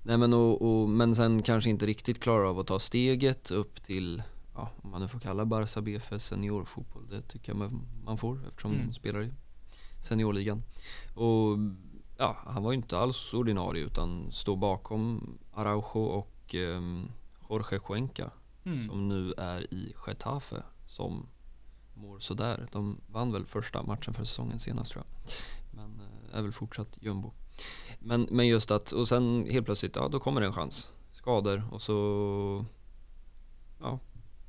[0.03, 3.83] Nej men, och, och, men sen kanske inte riktigt klarar av att ta steget upp
[3.83, 4.23] till,
[4.55, 7.09] ja, om man nu får kalla Barca B för seniorfotboll.
[7.11, 8.87] Det tycker jag man, man får eftersom Mm.
[8.87, 9.33] de spelar i
[10.01, 10.63] seniorligan.
[11.15, 11.59] Och
[12.19, 17.09] ja, han var ju inte alls ordinarie utan står bakom Araujo och ehm,
[17.51, 18.31] Jorge Cuenca
[18.73, 18.89] mm.
[18.89, 21.27] som nu är i Getafe som
[21.95, 22.69] mår sådär.
[22.73, 25.33] De vann väl första matchen för säsongen senast tror jag.
[25.71, 27.33] Men eh, är väl fortsatt jumbo.
[27.99, 30.91] Men, men just att, och sen helt plötsligt, ja då kommer det en chans.
[31.13, 32.65] Skador och så
[33.81, 33.99] ja,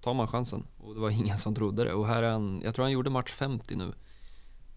[0.02, 0.68] tar man chansen.
[0.78, 1.94] Och det var ingen som trodde det.
[1.94, 3.94] Och här är han, jag tror han gjorde match 50 nu,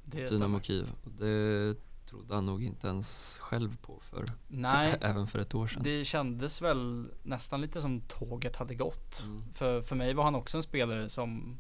[0.05, 0.61] det Dynamo.
[0.61, 0.93] Kiev.
[1.19, 1.77] Det
[2.13, 5.83] trodde han nog inte ens själv på för, Nej, även för ett år sedan.
[5.83, 9.23] det kändes väl nästan lite som tåget hade gått.
[9.25, 9.43] Mm.
[9.55, 11.59] För, för mig var han också en spelare som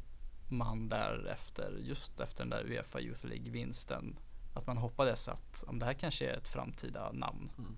[0.48, 4.16] man därefter, just efter den där Uefa Youth League-vinsten,
[4.54, 7.50] att man hoppades att om det här kanske är ett framtida namn.
[7.58, 7.76] Mm.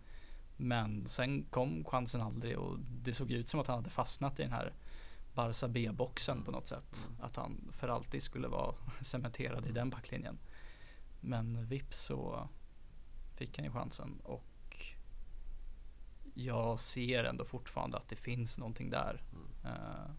[0.56, 4.42] Men sen kom chansen aldrig och det såg ut som att han hade fastnat i
[4.42, 4.72] den här
[5.34, 7.08] Barca B-boxen på något sätt.
[7.08, 7.24] Mm.
[7.24, 10.38] Att han för alltid skulle vara cementerad i den backlinjen.
[11.20, 12.48] Men vips så
[13.34, 14.44] fick han ju chansen och
[16.34, 19.22] jag ser ändå fortfarande att det finns någonting där.
[19.32, 19.74] Mm.
[19.74, 20.10] Eh,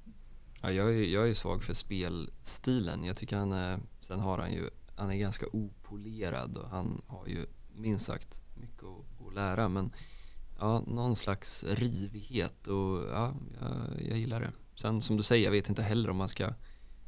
[0.65, 3.03] Ja, jag, är, jag är svag för spelstilen.
[3.05, 7.27] Jag tycker han är, sen har han ju, han är ganska opolerad och han har
[7.27, 9.69] ju minst sagt mycket att, att lära.
[9.69, 9.91] Men
[10.59, 14.51] ja, någon slags rivighet och ja, jag, jag gillar det.
[14.75, 16.47] Sen som du säger, jag vet inte heller om man ska,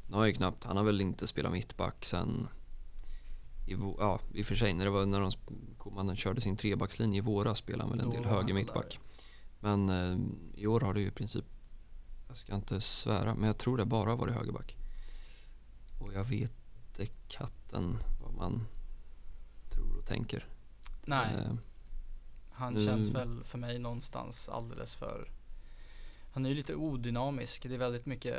[0.08, 2.48] nu har jag ju knappt, han har väl inte spelat mittback sen
[3.68, 6.58] i, ja, i och för sig när det var när de, sp- man körde sin
[6.58, 9.00] trebackslinje i våras spelade han väl en Då del höger mittback.
[9.60, 10.18] Men eh,
[10.56, 11.46] i år har det ju i princip,
[12.28, 14.76] jag ska inte svära, men jag tror det bara varit högerback.
[16.00, 16.52] Och jag vet
[16.90, 18.68] inte katten vad man
[19.70, 20.46] tror och tänker.
[21.06, 21.54] nej, Eh,
[22.52, 25.32] han nu- känns väl för mig någonstans alldeles för
[26.34, 27.64] Han är ju lite odynamisk.
[27.64, 28.36] Det är väldigt mycket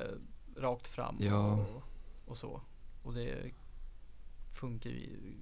[0.57, 1.53] rakt fram Ja.
[1.53, 1.83] och,
[2.27, 2.61] och så.
[3.03, 3.51] Och det
[4.59, 5.35] funkar ju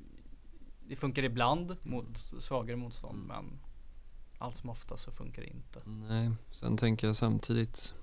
[0.88, 3.28] Det funkar ibland mot svagare motstånd Mm.
[3.28, 3.58] men
[4.38, 5.80] allt som ofta så funkar det inte.
[6.08, 7.94] nej, sen tänker jag samtidigt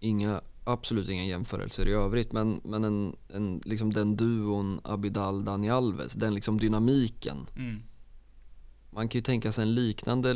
[0.00, 5.70] inga, absolut inga jämförelser i övrigt men, men en, en, liksom den duon Abidal Dani
[5.70, 7.82] Alves, den liksom dynamiken Mm.
[8.90, 10.34] Man kan ju tänka sig en liknande,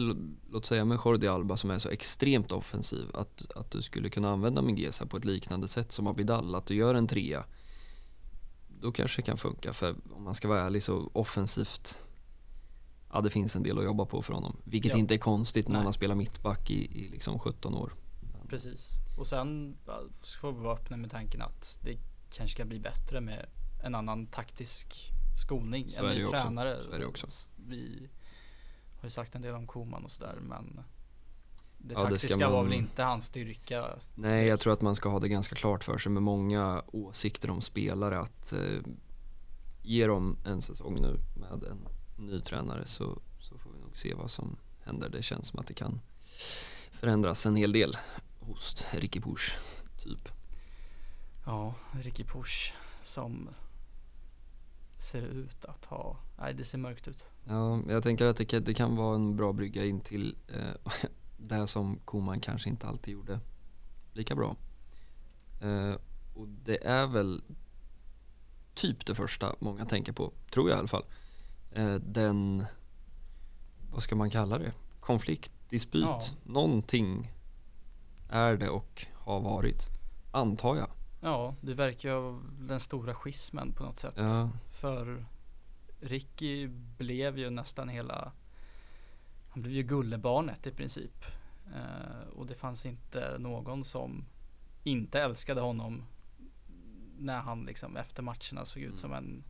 [0.51, 4.31] låt säga med Jordi Alba som är så extremt offensiv, att, att du skulle kunna
[4.31, 7.45] använda Mingueza på ett liknande sätt som Abidal, att du gör en trea.
[8.81, 12.05] Då kanske det kan funka, för om man ska vara ärlig så offensivt,
[13.13, 14.57] ja det finns en del att jobba på för honom.
[14.65, 14.99] Vilket Ja.
[14.99, 15.79] inte är konstigt när Nej.
[15.79, 17.95] han har spelat mittback i, i liksom 17 år.
[18.49, 18.93] Precis.
[19.19, 19.77] Och sen
[20.41, 21.99] får vi vara öppna med tanken att det
[22.31, 23.47] kanske ska bli bättre med
[23.85, 25.11] en annan taktisk
[25.47, 25.89] skolning.
[25.89, 26.81] Så en ny tränare.
[26.81, 27.27] Så är det också.
[27.57, 28.09] Vi
[28.97, 30.81] har ju sagt en del om Koman och sådär men
[31.83, 33.99] det Ja, det ska taktiska var man- väl inte hans styrka.
[34.15, 37.51] Nej, jag tror att man ska ha det ganska klart för sig med många åsikter
[37.51, 38.81] om spelare att eh,
[39.83, 44.15] ge dem en säsong nu med en ny tränare så, så får vi nog se
[44.15, 45.09] vad som händer.
[45.09, 46.01] Det känns som att det kan
[46.93, 47.97] förändras en hel del
[48.41, 49.59] hos Ricky Push,
[49.99, 50.29] typ.
[51.47, 53.49] Ja, Ricky Push som
[54.99, 57.27] ser ut att ha, nej det ser mörkt ut.
[57.45, 60.93] Ja, jag tänker att det kan, det kan vara en bra brygga in till eh,
[61.41, 63.41] det som Koman kanske inte alltid gjorde
[64.13, 64.57] lika bra.
[65.61, 65.95] Eh,
[66.35, 67.43] och det är väl
[68.75, 71.05] typ det första många tänker på, tror jag i alla fall.
[71.73, 72.65] Eh, den,
[73.93, 74.73] vad ska man kalla det?
[75.01, 76.21] Konflikt, dispyt, Ja.
[76.45, 77.33] någonting
[78.31, 79.89] är det och har varit,
[80.33, 80.91] antar jag.
[81.21, 84.15] Ja, det verkar ju vara den stora schismen på något sätt.
[84.17, 85.27] Ja, För
[86.01, 88.33] Ricky blev ju nästan hela
[89.51, 91.25] Han blev ju gullebarnet i princip
[91.75, 94.25] eh, Och det fanns inte någon som
[94.85, 96.05] Inte älskade honom
[97.19, 98.97] När han liksom efter matcherna såg ut Mm.
[98.97, 99.45] som en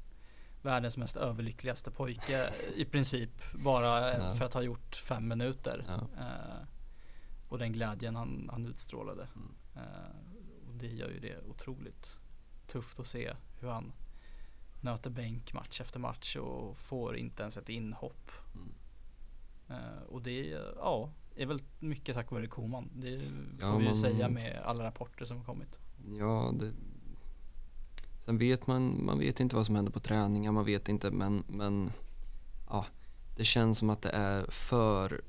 [0.63, 3.31] Världens mest överlyckligaste pojke i princip
[3.65, 4.35] Bara Ja.
[4.35, 5.95] för att ha gjort fem minuter ja.
[6.25, 6.67] eh,
[7.49, 9.55] Och den glädjen han, han utstrålade Mm.
[9.77, 12.19] Eh, och det gör ju det otroligt
[12.67, 13.93] tufft att se hur han
[14.81, 18.31] nöter bänk match efter match och får inte ens ett inhopp.
[18.55, 18.73] Mm.
[19.70, 22.90] Eh, och det ja, är väl mycket tack vare Koman.
[22.94, 25.78] Det får Ja, vi ju man- säga med alla rapporter som har kommit.
[26.18, 26.72] Ja, det...
[28.18, 31.44] Sen vet man, man vet inte vad som händer på träningar, man vet inte, men,
[31.48, 31.90] men
[32.68, 32.87] ja,
[33.37, 35.20] det känns som att det är för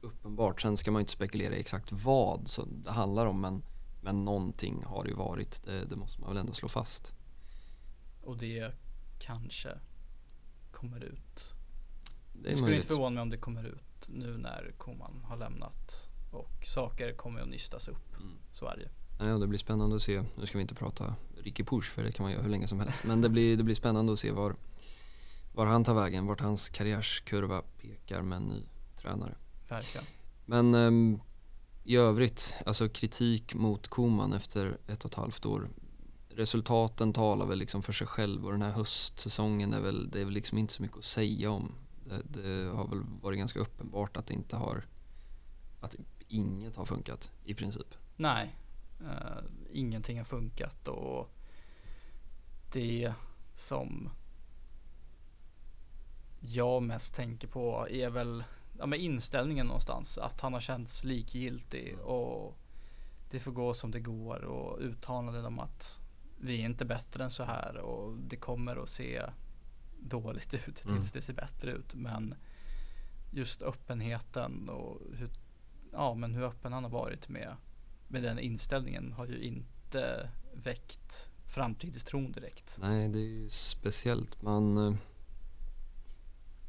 [0.00, 0.60] uppenbart.
[0.60, 3.62] Sen ska man inte spekulera i exakt vad så det handlar om men,
[4.02, 5.62] men någonting har det ju varit.
[5.64, 7.14] Det, det måste man väl ändå slå fast.
[8.22, 8.72] Och det
[9.18, 9.68] kanske
[10.72, 11.54] kommer ut.
[12.42, 16.08] Det Det skulle inte förvåna mig om det kommer ut nu när Koman har lämnat.
[16.32, 18.16] Och saker kommer att nystas upp.
[18.16, 18.38] Mm.
[18.52, 18.88] Så är det ju.
[19.20, 20.24] Nej, och det blir spännande att se.
[20.36, 22.80] Nu ska vi inte prata Ricky Push för det kan man göra hur länge som
[22.80, 23.04] helst.
[23.04, 24.56] Men det blir, det blir spännande att se var,
[25.54, 28.62] var han tar vägen, vart hans karriärskurva pekar med en ny
[28.96, 29.34] tränare.
[29.68, 30.06] Verkligen.
[30.46, 31.20] Men ehm,
[31.84, 35.68] i övrigt, alltså kritik mot Koman efter ett och ett halvt år.
[36.28, 40.24] Resultaten talar väl liksom för sig själv och den här höstsäsongen är väl, det är
[40.24, 41.72] väl liksom inte så mycket att säga om.
[42.08, 44.84] Det, det har väl varit ganska uppenbart att det inte har,
[45.80, 45.96] att
[46.28, 47.94] inget har funkat i princip.
[48.16, 48.56] Nej,
[49.00, 51.30] eh, ingenting har funkat och
[52.72, 53.12] det
[53.54, 54.10] som
[56.40, 58.44] jag mest tänker på är väl
[58.78, 60.18] ja, men inställningen någonstans.
[60.18, 62.58] Att han har känts likgiltig och
[63.30, 65.98] det får gå som det går och uttalanden om att
[66.40, 69.22] vi är inte bättre än så här och det kommer att se
[70.08, 71.04] dåligt ut tills Mm.
[71.12, 71.94] det ser bättre ut.
[71.94, 72.34] Men
[73.30, 75.30] just öppenheten och hur,
[75.92, 77.56] ja, men hur öppen han har varit med,
[78.08, 82.78] med den inställningen har ju inte väckt framtidstron direkt.
[82.80, 84.42] Nej, det är ju speciellt.
[84.42, 84.78] Man...
[84.88, 84.94] eh,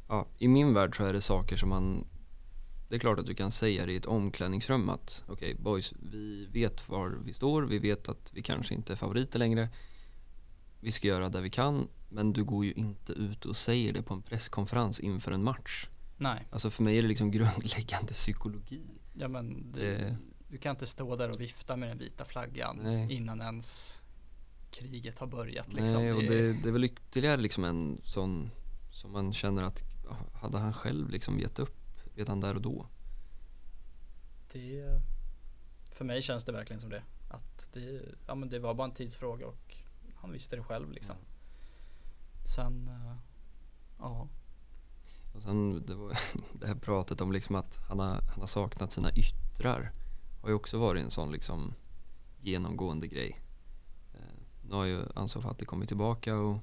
[0.10, 2.06] Ja, I min värld så är det saker som man...
[2.89, 6.45] Det är klart att du kan säga det i ett omklädningsrum att okej boys, vi
[6.45, 9.69] vet var vi står, vi vet att vi kanske inte är favoriter längre.
[10.80, 14.02] Vi ska göra det vi kan, men du går ju inte ut och säger det
[14.04, 15.88] på en presskonferens inför en match.
[16.18, 18.82] Nej, Alltså för mig är det liksom grundläggande psykologi.
[19.13, 20.18] ja men det, Det-
[20.50, 23.13] du kan inte stå där och vifta med den vita flaggan Nej.
[23.13, 24.02] innan ens
[24.72, 25.74] kriget har börjat.
[25.74, 26.02] Liksom.
[26.02, 28.50] Nej, och Det- det, är väl ytterligare liksom en sån
[28.92, 29.84] som man känner att
[30.34, 32.88] hade han själv liksom gett upp redan där och då?
[34.52, 35.02] Det,
[35.92, 37.04] för mig känns det verkligen som det.
[37.30, 39.76] Att det, ja, men det var bara en tidsfråga och
[40.28, 41.16] han visste det själv liksom.
[42.46, 43.18] Sen, eh,
[44.00, 44.28] ja.
[45.34, 46.13] Och sen det, var,
[46.60, 49.92] det här pratet om liksom att han har, han har saknat sina yttrar
[50.42, 51.74] har ju också varit en sån liksom
[52.40, 53.40] genomgående grej.
[54.13, 56.58] Eh, nu har ju Ansu Fati kommit tillbaka och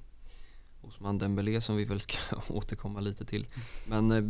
[0.80, 3.46] Osman Dembélé som vi väl ska återkomma lite till.
[3.86, 4.24] Men eh,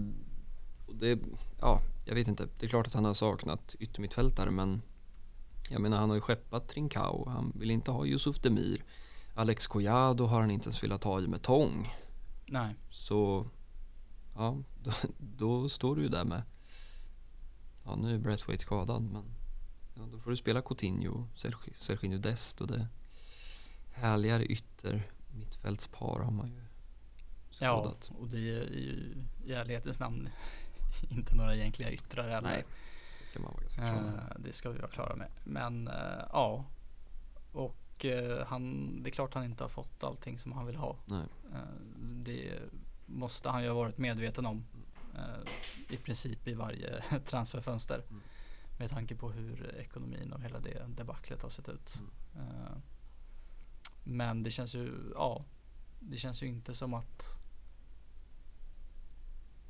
[0.95, 1.19] det,
[1.61, 2.49] ja, jag vet inte.
[2.59, 4.83] Det är klart att han har saknat yttermittfältare men
[5.69, 7.29] jag menar han har ju skeppat Trincao.
[7.29, 8.85] Han vill inte ha Yusuf Demir.
[9.35, 11.95] Alex Collado har han inte ens velat ha i med tång.
[12.47, 13.47] Nej, Så
[14.35, 16.43] ja, då, då står du ju där med
[17.85, 19.25] ja nu är Braithwaite skadad men
[19.95, 22.89] ja, då får du spela Coutinho, Sergi- Serginho Dest och det
[23.93, 26.61] härligare ytter mittfältspar har man ju
[27.61, 28.11] ja, skådat.
[28.19, 29.15] och det är ju
[29.47, 30.29] i ärlighetens namn
[31.11, 32.49] inte några egentliga yttrar heller.
[32.49, 32.65] Nej,
[33.21, 34.15] det ska man vara ganska klar med.
[34.15, 35.31] Eh, det ska vi vara klara med.
[35.45, 36.65] Men eh, ja,
[37.53, 40.97] och eh, han, det är klart han inte har fått allting som han vill ha.
[41.07, 41.27] Nej.
[41.53, 41.59] Eh,
[42.01, 42.59] det
[43.07, 44.65] måste han ju ha varit medveten om
[45.15, 48.03] eh, i princip i varje transferfönster.
[48.11, 48.23] Mm.
[48.79, 51.95] Med tanke på hur ekonomin och hela det debaclet har sett ut.
[52.35, 52.83] Mm.
[54.05, 55.45] Men det känns ju, ja,
[56.01, 57.39] det känns ju inte som att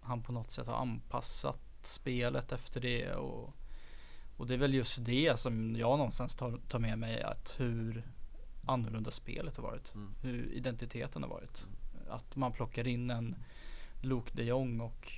[0.01, 3.55] han på något sätt har anpassat spelet efter det och,
[4.37, 8.05] och det är väl just det som jag någonstans tar, tar med mig att hur
[8.67, 9.95] annorlunda spelet har varit.
[9.95, 10.15] Mm.
[10.23, 11.67] Hur identiteten har varit.
[12.09, 13.37] Att man plockar in en
[14.03, 15.13] Luke de Jong och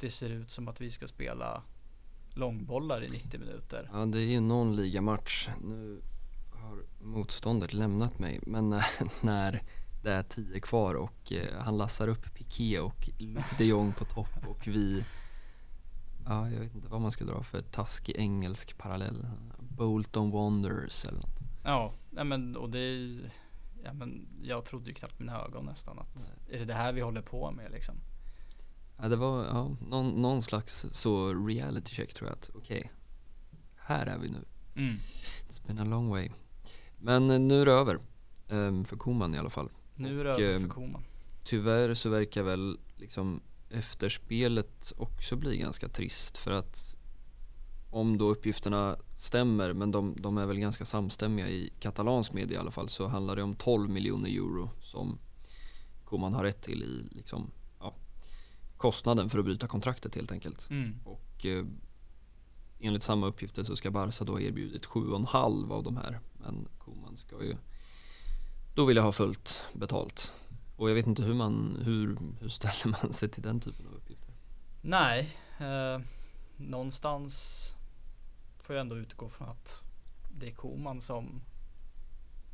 [0.00, 1.62] det ser ut som att vi ska spela
[2.30, 3.90] långbollar i 90 minuter.
[3.92, 5.48] Ja, det är ju någon ligamatch.
[5.62, 6.00] Nu
[6.50, 8.84] har motståndet lämnat mig, men när,
[9.24, 9.62] när
[10.02, 14.04] det är tio kvar och eh, han lassar upp Piqué och Luc de Jong på
[14.04, 15.04] topp och vi
[16.26, 19.26] Ja, jag vet inte vad man ska dra för taskig engelsk parallell.
[19.58, 21.38] Bolton Wanderers eller något.
[21.64, 23.18] Ja, men och det
[23.84, 27.00] ja, men jag trodde ju knappt mina ögon nästan att är det det här vi
[27.00, 27.94] håller på med liksom?
[28.96, 32.92] Ja, det var ja, någon, någon slags så reality check tror jag att okej,
[33.76, 34.44] här är vi nu.
[34.76, 34.96] Mm.
[35.48, 36.30] It's been a long way.
[36.98, 37.98] Men eh, nu är det över.
[38.48, 39.68] Ehm, för Koman i alla fall.
[39.94, 41.04] Nu är det Och, över ehm, för Koman.
[41.44, 43.40] Tyvärr så verkar väl liksom
[43.74, 46.96] efterspelet också bli ganska trist för att
[47.90, 52.60] om då uppgifterna stämmer, men de, de är väl ganska samstämmiga i katalansk media i
[52.60, 55.18] alla fall, så handlar det om 12 miljoner euro som
[56.04, 57.50] Koman har rätt till i liksom,
[57.80, 57.94] ja,
[58.76, 60.70] kostnaden för att bryta kontraktet helt enkelt.
[60.70, 60.94] Mm.
[61.04, 61.64] Och eh,
[62.80, 66.20] enligt samma uppgifter så ska Barca då ha erbjudit 7,5 av de här.
[66.32, 67.56] Men Koman ska ju
[68.74, 70.34] då vill jag ha fullt betalt.
[70.76, 73.94] Och jag vet inte hur man, hur, hur ställer man sig till den typen av
[73.94, 74.34] uppgifter?
[74.82, 76.00] Nej, eh,
[76.56, 77.64] någonstans
[78.60, 79.80] får jag ändå utgå från att
[80.38, 81.42] det är Koman som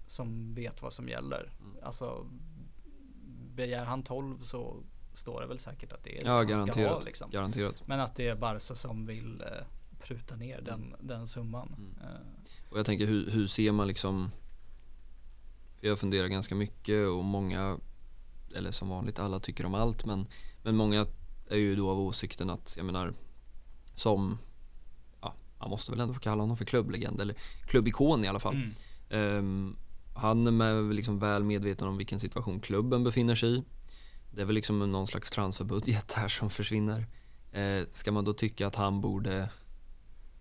[0.06, 1.52] som vet vad som gäller.
[1.60, 1.76] Mm.
[1.82, 2.26] Alltså
[3.54, 4.76] begär han 12 så
[5.12, 7.30] står det väl säkert att det är det Ja, han ska ha liksom.
[7.30, 7.82] Garanterat.
[7.86, 9.66] Men att det är Barca som vill eh,
[10.00, 11.06] pruta ner den, Mm.
[11.06, 11.74] den summan.
[11.78, 11.94] Mm.
[12.02, 12.20] Eh,
[12.70, 14.30] Och jag tänker hur, hur ser man liksom
[15.76, 17.78] För jag funderar ganska mycket och många
[18.54, 20.26] Eller som vanligt, alla tycker om allt men
[20.62, 21.06] Men många
[21.50, 23.14] är ju då av åsikten att, jag menar
[23.94, 24.38] Som
[25.20, 27.36] Ja, man måste väl ändå få kalla honom för klubblegend eller
[27.66, 28.54] klubbikon i alla fall.
[28.54, 28.74] mm.
[29.10, 29.76] Ehm,
[30.14, 33.62] han är med, liksom väl medveten om vilken situation klubben befinner sig i.
[34.30, 37.06] Det är väl liksom någon slags transferbudget här som försvinner.
[37.52, 39.48] Eh, ska man då tycka att han borde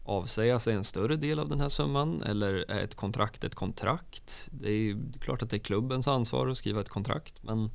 [0.03, 4.49] avsäga sig en större del av den här summan eller är ett kontrakt ett kontrakt?
[4.51, 7.71] Det är ju klart att det är klubbens ansvar att skriva ett kontrakt men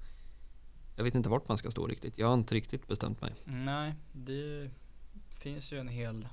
[0.97, 2.19] jag vet inte vart man ska stå riktigt.
[2.19, 3.35] Jag har inte riktigt bestämt mig.
[3.45, 4.71] Nej, det
[5.41, 6.29] finns ju en hel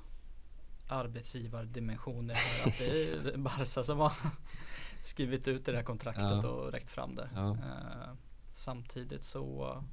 [0.87, 2.67] arbetsgivardimension i det här.
[2.67, 4.13] Att det är Barca som har
[5.03, 6.47] skrivit ut det här kontraktet Ja.
[6.47, 7.29] och räckt fram det.
[7.35, 7.49] Ja.
[7.51, 8.13] Eh,
[8.51, 9.83] samtidigt så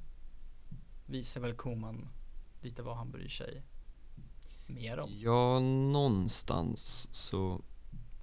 [1.05, 2.07] visar väl Koman
[2.61, 3.63] lite vad han bryr sig
[4.67, 5.09] mer om.
[5.13, 5.59] Ja,
[5.91, 7.61] någonstans så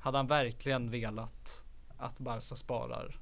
[0.00, 1.64] Hade han verkligen velat
[1.98, 3.20] att Barca sparar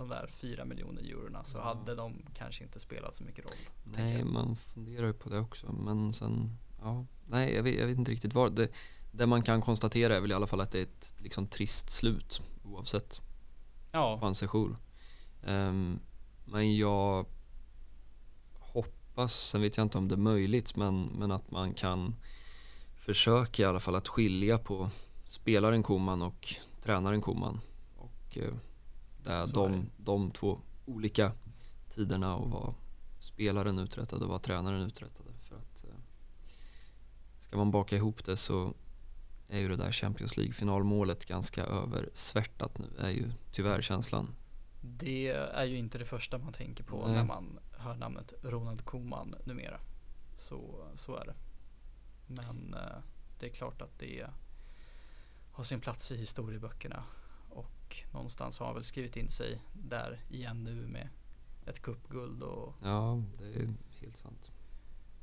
[0.00, 1.62] de där 4 miljoner eurona så Ja.
[1.64, 3.58] hade de kanske inte spelat så mycket roll.
[3.84, 5.72] Nej, man funderar ju på det också.
[5.72, 8.54] Men sen, ja, nej, jag vet, jag vet inte riktigt vad.
[8.56, 8.68] Det,
[9.12, 11.90] det man kan konstatera är väl i alla fall att det är ett liksom, trist
[11.90, 13.24] slut oavsett på
[13.92, 14.76] Ja, hans sejour.
[15.46, 16.00] Ehm,
[16.44, 17.26] men jag
[18.58, 22.14] hoppas, sen vet jag inte om det är möjligt, men, men att man kan
[22.96, 24.90] försöka i alla fall att skilja på
[25.24, 26.48] spelaren Koman och
[26.82, 27.60] tränaren Koman.
[27.96, 28.54] Och eh,
[29.24, 29.52] där det.
[29.52, 31.32] de, de två olika
[31.88, 32.74] tiderna och vad
[33.18, 35.30] spelaren uträttade och vad tränaren uträttade.
[35.40, 35.94] För att eh,
[37.38, 38.74] ska man baka ihop det så
[39.48, 44.34] är ju det där Champions League-finalmålet ganska översvärtat nu, är ju tyvärr känslan.
[44.80, 47.14] det är ju inte det första man tänker på Nej.
[47.14, 49.80] när man hör namnet Ronald Koeman numera.
[50.36, 51.34] Så, så är det.
[52.26, 53.02] Men eh,
[53.38, 54.26] det är klart att det
[55.52, 57.04] har sin plats i historieböckerna.
[58.08, 61.08] Och någonstans har han väl skrivit in sig där igen nu med
[61.66, 64.50] ett cupguld och Ja, det är helt sant.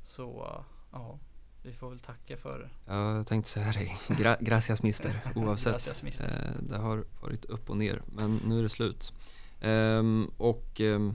[0.02, 0.62] så
[0.92, 1.18] ja,
[1.62, 5.72] vi får väl tacka för Ja, jag tänkte säga det, Gra gracias mister, oavsett.
[5.72, 6.54] Gracias, mister.
[6.56, 9.12] Eh, det har varit upp och ner, men nu är det slut.
[9.60, 11.14] Ehm, och ehm,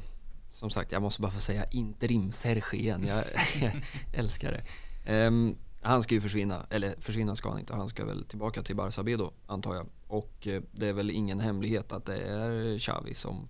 [0.49, 3.23] som sagt, jag måste bara få säga interim Serge igen, jag,
[4.13, 4.63] älskar det.
[5.11, 8.75] Ehm, han ska ju försvinna, eller försvinna ska han inte, han ska väl tillbaka till
[8.75, 9.87] Barça B då, antar jag.
[10.07, 13.47] Och eh, det är väl ingen hemlighet att det är Xavi som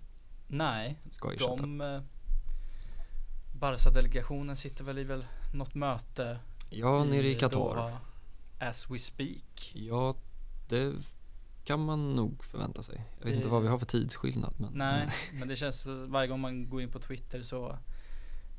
[0.48, 1.56] Nej, ska ersätta.
[1.56, 2.00] de eh,
[3.52, 6.38] Barca-delegationen sitter väl i väl något möte
[6.70, 7.98] Ja, nere i Qatar.
[8.60, 9.72] As we speak.
[9.74, 10.14] Ja,
[10.68, 10.92] det
[11.64, 13.04] kan man nog förvänta sig.
[13.18, 14.54] Jag vet Det- inte vad vi har för tidsskillnad.
[14.58, 15.08] Men, Nej,
[15.38, 17.78] men det känns varje gång man går in på Twitter så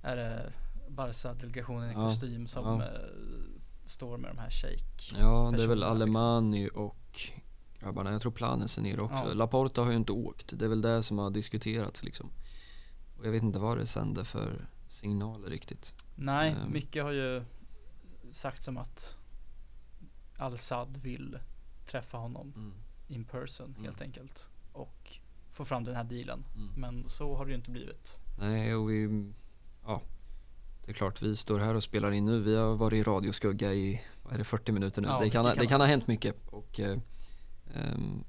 [0.04, 0.54] är det
[0.90, 2.88] Barca-delegationen i Ja, kostym som ja.
[3.86, 5.20] Står med de här shake.
[5.22, 7.20] Ja, det är väl Alemani och
[7.80, 8.12] grabbarna.
[8.12, 9.24] Jag tror Planes är nere också.
[9.28, 9.34] Ja.
[9.34, 10.60] Laporta har ju inte åkt.
[10.60, 12.32] Det är väl det som har diskuterats liksom.
[13.18, 15.96] Och jag vet inte vad det sänder för signaler riktigt.
[16.16, 16.72] Nej, Ehm.
[16.74, 17.44] mycket har ju
[18.32, 19.16] sagt som att
[20.38, 21.40] Al-Sad vill
[21.88, 22.74] träffa honom Mm.
[23.08, 23.84] in person Mm.
[23.84, 24.50] helt enkelt.
[24.74, 25.20] Och
[25.52, 26.46] få fram den här dealen.
[26.56, 26.70] Mm.
[26.76, 28.18] Men så har det ju inte blivit.
[28.40, 29.32] Nej, och vi...
[29.86, 30.02] Ja.
[30.86, 32.40] Det är klart, vi står här och spelar in nu.
[32.40, 35.08] Vi har varit i radioskugga i, är det, 40 minuter nu.
[35.08, 36.36] Ja, det, kan, det ha- kan det kan ha hänt mycket.
[36.46, 36.98] Och eh,
[37.76, 38.24] ehm,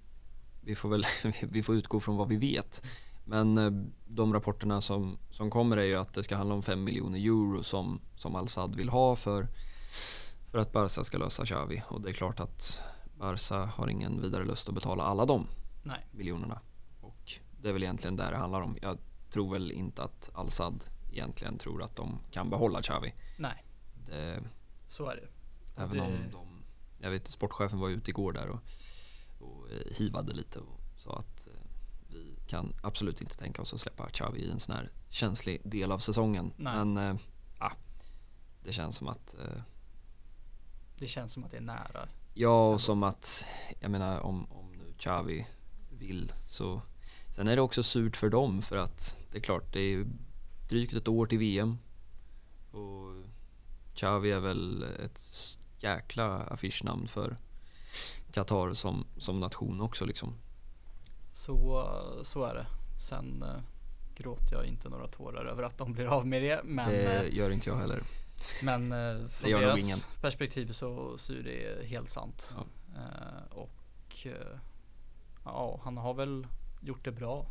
[0.61, 1.05] vi får väl
[1.43, 2.87] vi får utgå från vad vi vet.
[3.25, 3.71] Men eh,
[4.07, 7.63] de rapporterna som, som kommer är ju att det ska handla om 5 miljoner euro
[7.63, 9.49] som, som Al-Sad vill ha för,
[10.47, 11.83] för att Barca ska lösa Xavi.
[11.89, 12.83] Och det är klart att
[13.19, 15.47] Barca har ingen vidare lust att betala alla de
[15.83, 16.07] Nej.
[16.13, 16.61] miljonerna.
[17.01, 18.77] Och det är väl egentligen där det handlar om.
[18.83, 18.99] Jag
[19.31, 20.85] tror väl inte att Al-Sad
[21.17, 23.15] egentligen tror att de kan behålla Xavi.
[23.39, 23.65] Nej,
[24.07, 24.43] Det,
[24.89, 25.29] så är det.
[25.83, 26.47] även det- om de...
[26.99, 28.61] Jag vet sportchefen var ute igår där och,
[29.41, 31.53] och eh, hivade lite och sa att eh,
[32.09, 35.93] vi kan absolut inte tänka oss att släppa Xavi i en sån här känslig del
[35.93, 36.53] av säsongen.
[36.57, 36.85] Nej.
[36.85, 37.19] Men
[37.59, 37.73] ah,
[38.65, 39.61] det känns som att eh,
[40.99, 42.09] Det känns som att det är nära.
[42.35, 43.47] Ja, och som att,
[43.81, 45.47] jag menar om, om nu Xavi
[45.91, 46.83] vill så
[47.31, 50.07] Sen är det också surt för dem för att det är klart, det är ju
[50.69, 51.79] drygt ett år till VM
[52.71, 53.13] och
[53.95, 55.21] Xavi är väl ett
[55.79, 57.37] jäkla affischnamn för
[58.33, 60.35] Qatar som, som nation också liksom.
[61.33, 61.91] Så,
[62.23, 62.67] så är det.
[63.01, 63.63] Sen eh,
[64.17, 66.61] gråter jag inte några tårar över att de blir av med det.
[66.65, 68.03] Men det eh, gör inte jag heller.
[68.65, 69.99] Men eh, från deras ingen.
[70.21, 72.57] perspektiv så, så är det helt sant.
[72.57, 72.65] Ja.
[72.97, 74.59] Eh, och eh,
[75.45, 76.47] ja, han har väl
[76.81, 77.47] gjort det bra.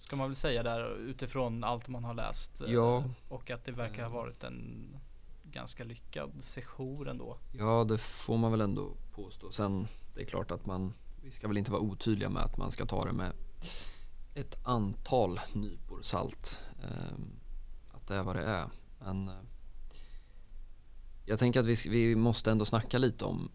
[0.00, 2.60] Ska man väl säga där utifrån allt man har läst.
[2.60, 3.04] eh, Ja.
[3.28, 4.14] Och att det verkar ha Eh.
[4.14, 4.88] varit en
[5.44, 7.38] ganska lyckad session ändå.
[7.52, 9.50] Ja, det får man väl ändå påstå.
[9.50, 10.92] Sen, det är klart att man,
[11.22, 13.32] vi ska väl inte vara otydliga med att man ska ta det med
[14.34, 16.60] ett antal nypor salt.
[16.82, 17.30] Ehm,
[17.92, 18.64] att det är vad det är.
[18.98, 19.34] Men eh,
[21.24, 23.50] jag tänker att vi, vi måste ändå snacka lite om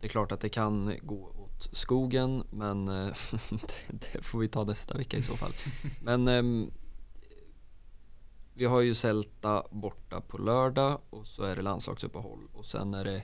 [0.00, 3.06] det är klart att det kan gå åt skogen men eh,
[3.88, 5.52] det, får vi ta nästa vecka i så fall.
[6.02, 6.70] Men ehm,
[8.54, 13.04] vi har ju Celta borta på lördag och så är det landslagsuppehåll och sen är
[13.04, 13.22] det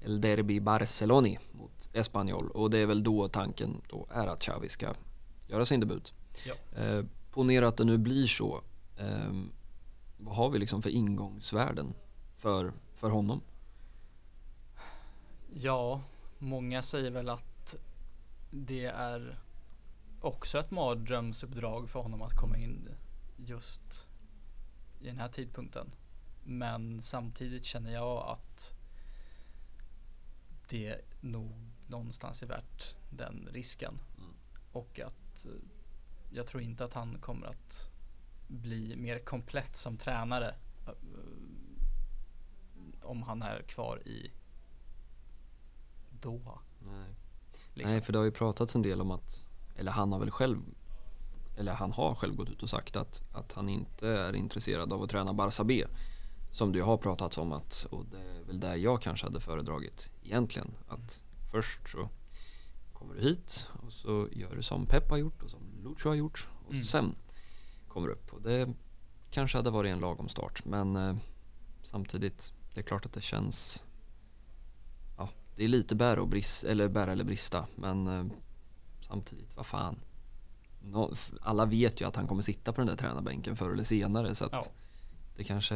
[0.00, 4.68] El Derby Barceloni mot Espanyol och det är väl då tanken då är att Xavi
[4.68, 4.94] ska
[5.48, 6.14] göra sin debut.
[6.46, 6.82] Ja.
[6.82, 8.60] Eh, ponera att det nu blir så.
[8.96, 9.32] Eh,
[10.18, 11.94] vad har vi liksom för ingångsvärden
[12.36, 13.40] för, för honom?
[15.52, 16.00] Ja,
[16.38, 17.49] många säger väl att
[18.50, 19.38] det är
[20.20, 22.88] också ett mardrömsuppdrag för honom att komma in
[23.36, 24.08] just
[25.00, 25.92] i den här tidpunkten.
[26.44, 28.74] Men samtidigt känner jag att
[30.68, 31.52] det nog
[31.86, 33.98] någonstans är värt den risken.
[34.18, 34.34] Mm.
[34.72, 35.52] Och att eh,
[36.30, 37.90] jag tror inte att han kommer att
[38.48, 40.54] bli mer komplett som tränare
[40.86, 40.92] eh,
[43.02, 44.32] om han är kvar i
[46.10, 46.58] Doha.
[46.78, 47.14] Nej.
[47.74, 47.92] Liksom.
[47.92, 50.58] Nej, för det har ju pratats en del om att, eller han har väl själv,
[51.56, 55.02] eller han har själv gått ut och sagt att, att han inte är intresserad av
[55.02, 55.84] att träna Barça B.
[56.52, 60.12] Som det har pratats om att, och det är väl det jag kanske hade föredragit
[60.22, 60.70] egentligen.
[60.88, 62.08] Att först så
[62.92, 66.16] kommer du hit och så gör du som Pep har gjort och som Lucho har
[66.16, 66.84] gjort och Mm.
[66.84, 67.14] sen
[67.88, 68.32] kommer du upp.
[68.32, 68.68] Och det
[69.30, 71.16] kanske hade varit en lagom start men eh,
[71.82, 73.84] samtidigt, det är klart att det känns
[75.56, 78.24] det är lite bära, och brist, eller, bära eller brista men eh,
[79.00, 80.00] samtidigt, vad fan.
[80.82, 84.34] Nå, alla vet ju att han kommer sitta på den där tränarbänken förr eller senare
[84.34, 84.62] så att Ja.
[85.36, 85.74] det, kanske,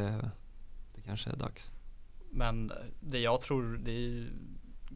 [0.95, 1.75] det kanske är dags.
[2.31, 4.29] Men det jag tror det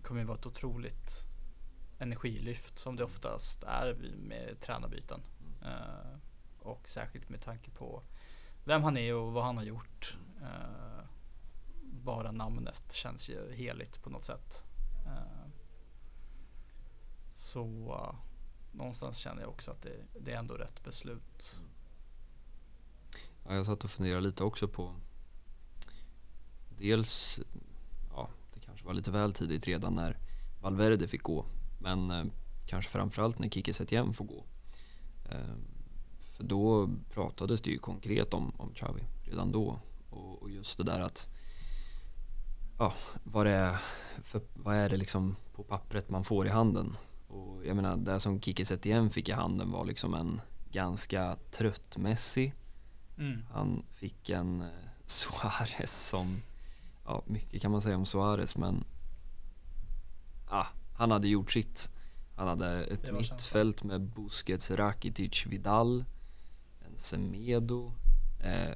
[0.02, 1.10] kommer vara ett otroligt
[1.98, 5.20] energilyft som det oftast är med tränarbyten.
[5.62, 6.18] Eh,
[6.58, 8.02] och särskilt med tanke på
[8.64, 10.16] vem han är och vad han har gjort.
[10.42, 11.04] Eh,
[11.82, 14.64] bara namnet känns ju heligt på något sätt.
[15.08, 15.50] Eh,
[17.30, 18.14] så eh,
[18.72, 21.56] någonstans känner jag också att det, det är ändå rätt beslut.
[23.44, 24.94] Ja, jag satt och funderade lite också på
[26.68, 27.40] dels,
[28.10, 30.16] ja det kanske var lite väl tidigt redan när
[30.60, 31.44] Valverde fick gå
[31.78, 32.24] men eh,
[32.66, 34.44] kanske framförallt när Kiki Setien får gå.
[35.30, 35.56] Eh,
[36.18, 39.80] för då pratades det ju konkret om, om Xavi redan då
[40.10, 41.28] och, och just det där att
[42.78, 42.92] ja,
[43.24, 43.76] vad det är
[44.22, 46.96] för, vad är det liksom på pappret man får i handen
[47.28, 51.96] och jag menar det som Kike Setien fick i handen var liksom en ganska trött
[51.96, 52.52] Messi
[53.18, 53.42] Mm.
[53.50, 54.68] han fick en eh,
[55.04, 56.42] Suarez som,
[57.04, 58.84] ja mycket kan man säga om Suarez men
[60.48, 61.90] ah, han hade gjort sitt.
[62.36, 66.04] Han hade ett mittfält med Busquets, Rakitic, Vidal,
[66.80, 67.92] en Semedo.
[68.40, 68.74] Eh,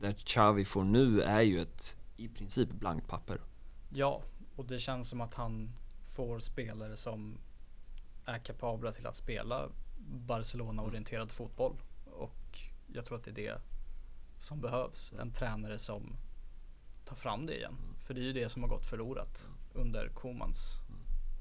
[0.00, 3.40] där Xavi får nu är ju ett i princip blankt papper.
[3.88, 4.22] Ja,
[4.56, 5.72] och det känns som att han
[6.06, 7.38] får spelare som
[8.24, 9.68] är kapabla till att spela
[10.08, 11.76] Barcelona-orienterad fotboll.
[12.04, 13.60] Och jag tror att det är det
[14.38, 15.12] som behövs.
[15.12, 16.16] En tränare som
[17.04, 17.76] tar fram det igen.
[17.98, 20.80] För det är ju det som har gått förlorat under Komans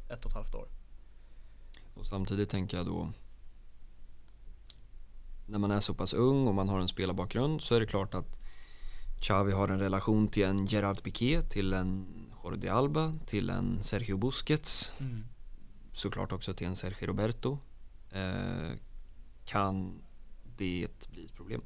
[0.10, 0.68] ett och ett halvt år.
[1.94, 3.12] Och samtidigt tänker jag då
[5.46, 8.14] när man är så pass ung och man har en spelarbakgrund så är det klart
[8.14, 8.40] att
[9.22, 12.07] Xavi har en relation till en Gerard Piqué, till en
[12.43, 14.93] Jordi Alba, till en Sergio Busquets,
[15.91, 17.59] såklart också till en Sergio Roberto.
[18.11, 18.72] Eh,
[19.45, 20.01] kan
[20.57, 21.61] det bli ett problem?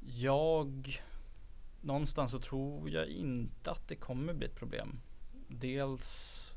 [0.00, 1.00] Jag
[1.80, 5.00] någonstans så tror jag inte att det kommer bli ett problem.
[5.48, 6.52] Dels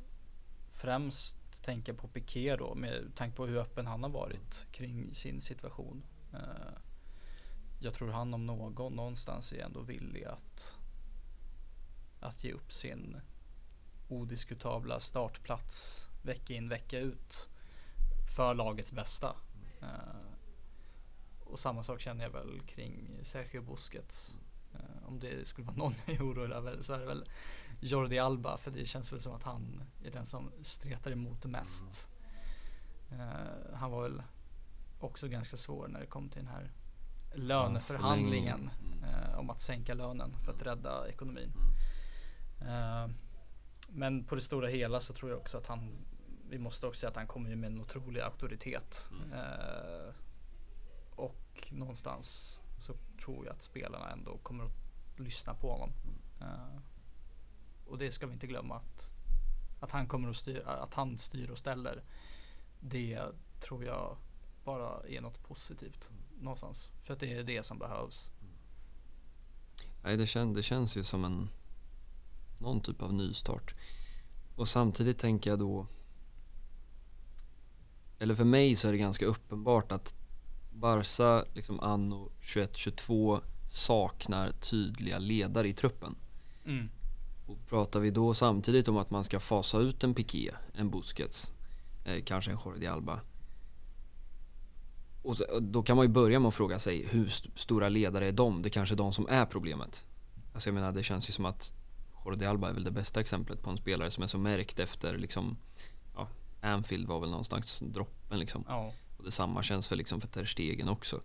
[0.71, 5.41] främst tänka på Piqué då med tanke på hur öppen han har varit kring sin
[5.41, 6.03] situation.
[6.33, 6.73] Eh,
[7.83, 10.77] jag tror han om någon någonstans är ändå villig att
[12.19, 13.21] att ge upp sin
[14.07, 17.49] odiskutabla startplats vecka in vecka ut
[18.35, 19.35] för lagets bästa.
[19.81, 19.87] Eh,
[21.39, 24.35] och samma sak känner jag väl kring Sergio Busquets.
[24.73, 27.29] Eh, om det skulle vara någon jag är orolig över så är det väl
[27.81, 32.09] Jordi Alba för det känns väl som att han är den som stretar emot mest.
[33.11, 34.23] Eh, han var väl
[34.99, 36.71] också ganska svår när det kom till den här
[37.33, 39.33] löneförhandlingen förlängningen.
[39.33, 41.51] eh, om att sänka lönen för att rädda ekonomin.
[42.61, 43.07] Eh,
[43.89, 46.05] men på det stora hela så tror jag också att han
[46.53, 49.09] vi måste också säga att han kommer ju med en otrolig auktoritet.
[49.11, 49.33] Mm.
[49.33, 50.13] Eh,
[51.15, 55.93] och någonstans så tror jag att spelarna ändå kommer att lyssna på honom.
[56.41, 56.79] Eh,
[57.85, 59.09] och det ska vi inte glömma att,
[59.79, 62.03] att han kommer att styra, att han styr och ställer.
[62.79, 63.21] Det
[63.59, 64.17] tror jag
[64.63, 66.09] bara är något positivt
[66.43, 66.89] någonstans.
[67.03, 68.31] För att det är det som behövs.
[70.03, 71.49] Nej, det, kän, det känns ju som en
[72.57, 73.73] någon typ av nystart.
[74.55, 75.87] Och samtidigt tänker jag då
[78.23, 80.15] eller för mig så är det ganska uppenbart att
[80.71, 86.15] Barca liksom anno 21-22 saknar tydliga ledare i truppen.
[86.65, 86.89] Mm.
[87.47, 91.51] Och pratar vi då samtidigt om att man ska fasa ut en Piqué, en Busquets,
[92.05, 93.19] eh, kanske en Jordi Alba.
[95.23, 98.31] Och, då kan man ju börja med att fråga sig hur st stora ledare är
[98.31, 98.61] de?
[98.61, 100.07] Det är kanske är de som är problemet.
[100.53, 101.73] Alltså jag menar det känns ju som att
[102.25, 105.17] Jordi Alba är väl det bästa exemplet på en spelare som är så märkt efter
[105.17, 105.57] liksom
[106.15, 106.27] ja,
[106.61, 108.63] Anfield var väl någonstans droppen liksom.
[108.67, 108.93] Ja.
[109.17, 111.21] Och detsamma känns väl liksom för Ter Stegen också.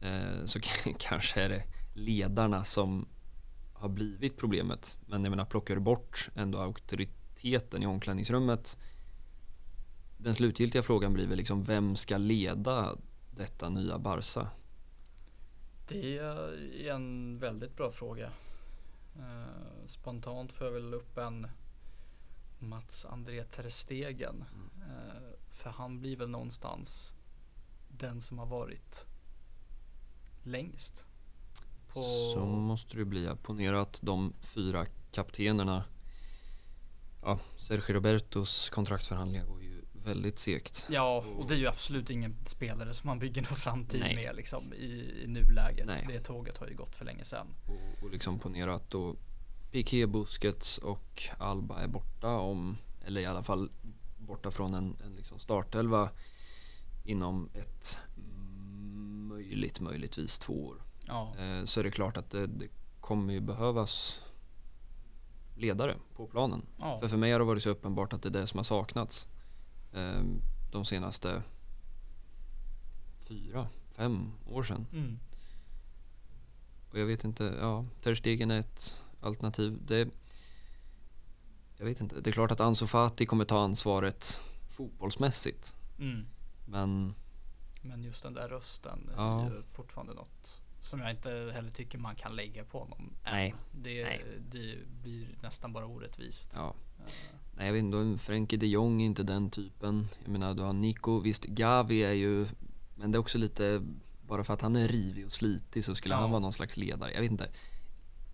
[0.00, 0.60] Eh, så
[0.98, 1.62] kanske är det
[1.94, 3.08] ledarna som
[3.72, 4.98] har blivit problemet.
[5.06, 8.78] Men jag menar plockar du bort ändå auktoriteten i omklädningsrummet.
[10.16, 12.96] Den slutgiltiga frågan blir väl liksom vem ska leda
[13.36, 14.50] detta nya Barca?
[15.88, 18.32] Det är en väldigt bra fråga.
[19.16, 21.46] Eh, spontant får jag väl upp en
[22.58, 24.44] Mats André Ter Stegen.
[24.80, 27.14] Eh, för han blir väl någonstans
[27.88, 29.06] den som har varit
[30.42, 31.06] längst.
[31.88, 32.00] På...
[32.34, 33.30] Så måste det bli.
[33.42, 35.84] Ponera att de fyra kaptenerna
[37.26, 39.62] Ja, Sergio Robertos kontraktsförhandlingar går
[40.06, 40.86] väldigt segt.
[40.90, 44.14] Ja, och det är ju absolut ingen spelare som man bygger någon framtid Nej.
[44.14, 45.86] med liksom i, i nuläget.
[45.86, 46.04] Nej.
[46.08, 47.46] Det tåget har ju gått för länge sedan.
[47.66, 49.16] Och, och liksom ponera att då
[49.70, 52.76] Piqué, Busquets och Alba är borta om,
[53.06, 53.70] eller i alla fall
[54.16, 56.10] borta från en, en liksom startelva
[57.04, 58.00] inom ett
[59.28, 60.82] möjligt, möjligtvis två år.
[61.06, 62.68] Ja, Eh, så är det klart att det, det
[63.00, 64.22] kommer ju behövas
[65.56, 66.62] ledare på planen.
[66.80, 66.98] ja.
[67.00, 69.28] För för mig har det varit så uppenbart att det är det som har saknats
[70.70, 71.42] de senaste
[73.18, 74.86] fyra, fem år sedan.
[74.92, 75.18] Mm.
[76.90, 79.78] Och jag vet inte, ja, Ter Stegen är ett alternativ.
[79.86, 80.08] Det,
[81.76, 85.76] jag vet inte, det är klart att Ansu Fati kommer ta ansvaret fotbollsmässigt.
[85.98, 86.26] Mm.
[86.66, 87.14] Men
[87.82, 89.42] Men just den där rösten Ja.
[89.46, 93.12] är ju fortfarande något som jag inte heller tycker man kan lägga på honom.
[93.24, 93.54] Nej.
[93.72, 94.24] Det, Nej.
[94.50, 96.52] det blir nästan bara orättvist.
[96.54, 97.04] ja, Eh,
[97.56, 100.08] nej jag vet inte, en Frenkie de Jong är inte den typen.
[100.22, 102.46] Jag menar du har Nico, visst Gavi är ju,
[102.96, 103.82] men det är också lite,
[104.26, 106.20] bara för att han är rivig och slitig så skulle Ja.
[106.20, 107.12] han vara någon slags ledare.
[107.12, 107.48] Jag vet inte.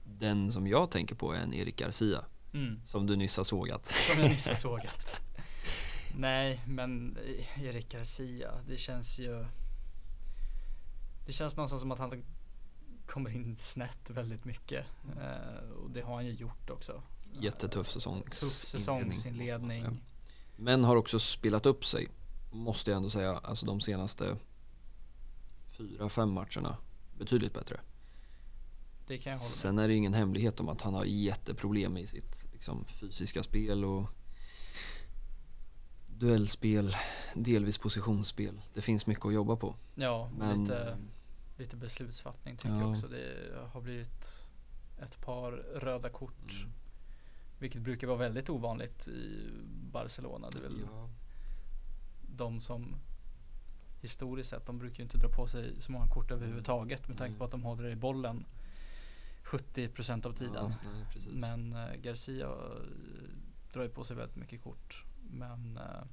[0.05, 2.81] Den som jag tänker på är en Erik Garcia, Mm.
[2.85, 3.87] som du nyss har sågat.
[3.87, 5.21] Som jag nyss har sågat.
[6.17, 7.19] Nej, men
[7.63, 9.45] Erik Garcia, det känns ju
[11.27, 12.25] Det känns någonstans som att han
[13.07, 14.87] kommer in snett väldigt mycket.
[15.21, 17.03] Eh, och det har han ju gjort också.
[17.41, 20.01] Jättetuff säsongs Tuff säsongsinledning.
[20.57, 22.09] Men har också spelat upp sig,
[22.53, 24.37] måste jag ändå säga, alltså de senaste
[25.69, 26.77] fyra, fem matcherna
[27.19, 27.81] betydligt bättre.
[29.07, 31.05] Det kan jag hålla med Sen är det ju ingen hemlighet om att han har
[31.05, 34.09] jätteproblem i sitt liksom, fysiska spel och
[36.07, 36.95] duellspel,
[37.35, 38.61] delvis positionsspel.
[38.75, 39.75] Det finns mycket att jobba på.
[39.95, 40.99] Ja, Men lite,
[41.59, 42.81] lite beslutsfattning tycker Ja.
[42.81, 43.09] jag också.
[43.09, 44.47] Det har blivit
[45.03, 46.51] ett par röda kort.
[46.51, 46.73] Mm.
[47.63, 49.51] Vilket brukar vara väldigt ovanligt i
[49.93, 50.51] Barcelona.
[50.51, 51.09] Det är väl ja,
[52.21, 52.97] de som
[54.01, 57.39] historiskt sett, de brukar ju inte dra på sig så många kort överhuvudtaget med tanke
[57.39, 58.45] på att de håller i bollen
[59.45, 60.55] 70% av tiden.
[60.55, 61.41] Ja, nej.
[61.41, 62.53] Men eh, Garcia eh,
[63.73, 65.05] drar ju på sig väldigt mycket kort.
[65.31, 66.05] Men eh,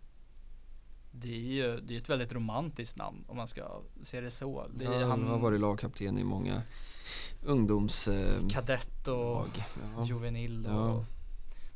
[1.12, 4.68] det är ju det är ett väldigt romantiskt namn om man ska se det så.
[4.76, 6.62] Det ja, han har varit lagkapten i många
[7.44, 8.16] ungdomslag.
[8.16, 9.48] Eh, kadett och
[9.96, 10.06] ja.
[10.06, 10.66] juvenil.
[10.66, 11.06] Och,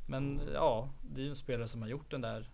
[0.06, 2.50] men ja, det är ju en spelare som har gjort den där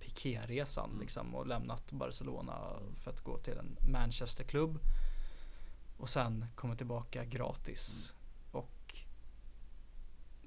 [0.00, 1.00] Piqué-resan Mm.
[1.00, 4.78] liksom och lämnat Barcelona för att gå till en Manchester-klubb.
[5.96, 8.14] Och sen kommer tillbaka gratis
[8.52, 8.94] och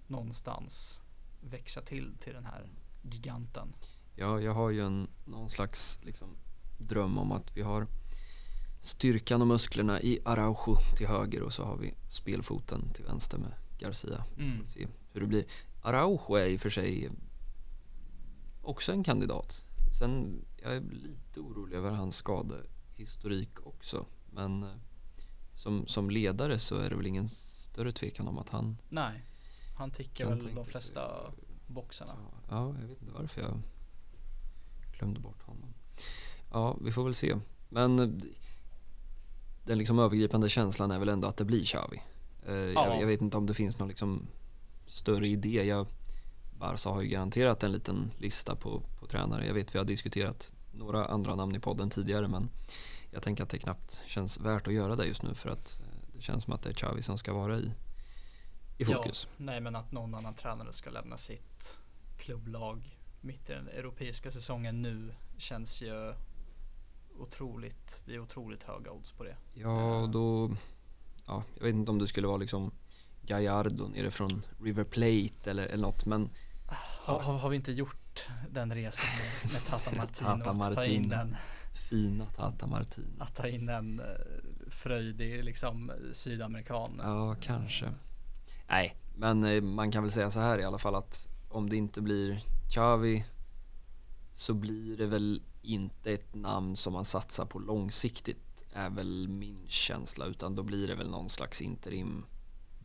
[0.08, 1.02] någonstans
[1.42, 3.74] växa till till den här giganten.
[4.16, 6.30] Ja, jag har ju en, någon slags liksom,
[6.78, 7.88] dröm om att vi har
[8.82, 13.54] styrkan och musklerna i Araujo till höger och så har vi spelfoten till vänster med
[13.80, 14.26] Garcia.
[14.38, 14.62] Mm.
[14.62, 15.46] får se hur det blir.
[15.82, 17.10] Araujo är i och för sig
[18.62, 19.66] också en kandidat.
[20.00, 24.06] Sen, jag är lite orolig över hans skadehistorik också.
[24.32, 24.70] Men eh,
[25.54, 29.26] som, som ledare så är det väl ingen större tvekan om att han Nej,
[29.78, 31.12] han tickar väl de tänka sig flesta
[31.68, 32.16] boxarna.
[32.20, 33.60] Ja, ja, jag vet inte varför jag
[34.98, 35.74] glömde bort honom.
[36.52, 37.36] Ja, vi får väl se.
[37.70, 38.10] Men eh,
[39.64, 42.02] den liksom övergripande känslan är väl ändå att det blir Xavi.
[42.48, 42.88] Eh, Ja.
[42.88, 44.28] jag, jag vet inte om det finns någon liksom
[44.92, 45.64] större idé.
[45.64, 45.88] Jag,
[46.60, 49.46] Barca har ju garanterat en liten lista på, på tränare.
[49.46, 52.50] Jag vet vi har diskuterat några andra namn i podden tidigare men
[53.12, 56.16] jag tänker att det knappt känns värt att göra det just nu för att eh,
[56.16, 57.72] det känns som att det är Xavi som ska vara i,
[58.78, 59.28] i fokus.
[59.38, 61.78] Ja, nej, men att någon annan tränare ska lämna sitt
[62.20, 66.14] klubblag mitt i den europeiska säsongen nu känns ju
[67.20, 68.02] otroligt.
[68.06, 69.36] Det är otroligt höga odds på det.
[69.54, 70.52] Ja, och då...
[71.26, 72.72] Ja, jag vet inte om det skulle vara liksom
[73.22, 76.30] Gallardo nere från River Plate eller, eller något, men
[76.68, 80.44] Har, har, har vi inte gjort den resan med, med Tata Martino?
[80.44, 81.16] Tata att ta in Martino.
[81.16, 81.36] en,
[81.90, 83.24] fina Tata Martino.
[83.24, 84.06] att ta in en eh,
[84.70, 87.02] fröjdig liksom sydamerikan.
[87.04, 87.90] Ja, kanske.
[88.68, 91.76] Nej, men eh, man kan väl säga så här i alla fall att om det
[91.76, 93.26] inte blir Xavi
[94.34, 99.66] så blir det väl inte ett namn som man satsar på långsiktigt är väl min
[99.68, 102.26] känsla utan då blir det väl någon slags interim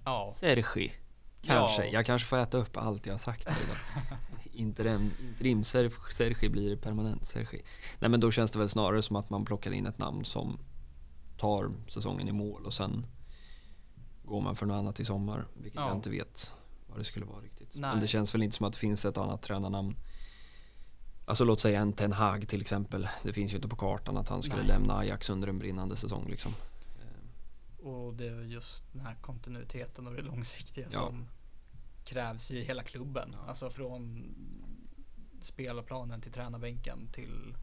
[0.06, 0.92] Ja, Sergi.
[1.42, 1.84] Kanske.
[1.84, 1.92] Ja.
[1.92, 3.76] Jag kanske får äta upp allt jag har sagt här idag.
[4.52, 7.62] interim, interim Sergi, Sergi blir permanent Sergi.
[7.98, 10.58] Nej men då känns det väl snarare som att man plockar in ett namn som
[11.38, 13.06] tar säsongen i mål och sen
[14.24, 15.46] går man för något annat i sommar.
[15.54, 15.88] Vilket Ja.
[15.88, 16.52] jag inte vet
[16.86, 17.68] vad det skulle vara riktigt.
[17.74, 17.90] Nej.
[17.90, 19.96] Men det känns väl inte som att det finns ett annat tränarnamn.
[21.26, 23.08] Alltså låt säga en Ten Hag till exempel.
[23.22, 24.68] Det finns ju inte på kartan att han skulle Nej.
[24.68, 26.54] lämna Ajax under en brinnande säsong liksom.
[27.86, 30.98] Och det är just den här kontinuiteten och det långsiktiga Ja.
[30.98, 31.28] som
[32.04, 33.30] krävs i hela klubben.
[33.32, 33.38] Ja.
[33.48, 34.24] Alltså från
[35.40, 37.56] spelarplanen till tränarbänken till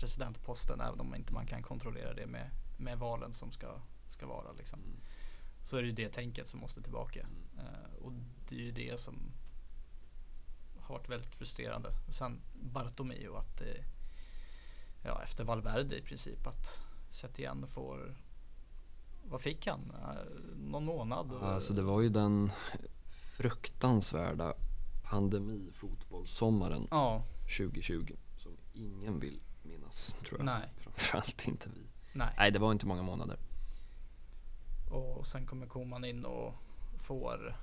[0.00, 4.52] presidentposten även om inte man kan kontrollera det med, med valen som ska, ska vara.
[4.52, 4.78] Liksom.
[4.80, 5.00] Mm.
[5.62, 7.26] Så är det ju det tänket som måste tillbaka.
[7.58, 8.12] Eh, och
[8.48, 9.32] det är ju det som
[10.76, 11.90] har varit väldigt frustrerande.
[12.08, 13.84] Sen Bartomeu att det,
[15.04, 16.80] ja efter Valverde i princip att
[17.10, 18.16] Setien får
[19.24, 19.92] vad fick han?
[20.02, 20.24] Eh,
[20.56, 21.32] Någon månad?
[21.32, 22.50] Alltså det var ju den
[23.10, 24.54] fruktansvärda
[25.02, 27.24] pandemi-fotbollssommaren Ja,
[27.58, 30.44] 2020 som ingen vill minnas tror jag.
[30.44, 30.72] Nej.
[30.76, 31.80] Framförallt inte vi.
[32.12, 32.34] nej.
[32.38, 33.38] Nej, det var inte många månader.
[34.90, 36.54] Och sen kommer Koman in och
[36.98, 37.56] får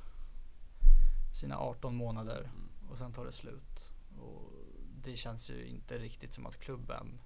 [1.39, 2.51] sina 18 månader
[2.89, 3.91] och sen tar det slut.
[4.20, 4.51] Och
[5.03, 7.20] det känns ju inte riktigt som att klubben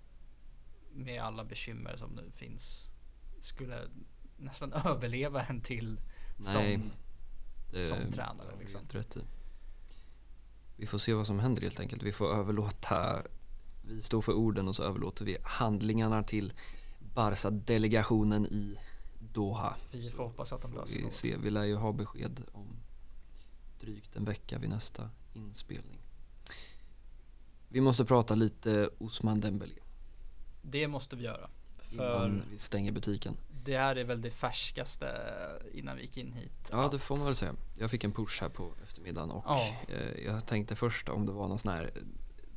[0.92, 2.90] med alla bekymmer som nu finns
[3.40, 3.88] skulle
[4.44, 6.00] nästan överleva en till
[6.38, 6.92] Nej, som
[7.72, 8.82] Det Som tränare, liksom.
[8.90, 9.20] rätt i.
[10.76, 12.04] Vi får se vad som händer helt enkelt.
[12.04, 13.22] Vi får överlåta,
[13.82, 16.54] vi står för orden och så överlåter vi handlingarna till
[17.14, 18.78] Barca-delegationen i
[19.34, 19.76] Doha.
[19.92, 21.38] vi får hoppas att de löser vi se.
[21.38, 22.68] Vi lär ju ha besked om
[23.80, 26.00] drygt en vecka vid nästa inspelning.
[27.70, 29.82] Vi måste prata lite Osman Dembélé
[30.62, 31.50] Det måste vi göra.
[31.78, 33.38] För innan vi stänger butiken.
[33.64, 35.08] Det här är väl det färskaste
[35.74, 36.70] innan vi gick in hit.
[36.72, 37.56] Ja, det får man väl säga.
[37.78, 39.76] Jag fick en push här på eftermiddagen och Ja.
[39.88, 41.92] eh, jag tänkte först om det var någon sån här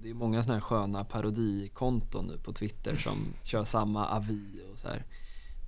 [0.00, 4.78] det är många såna här sköna parodikonton nu på Twitter som kör samma avi och
[4.78, 5.04] så här.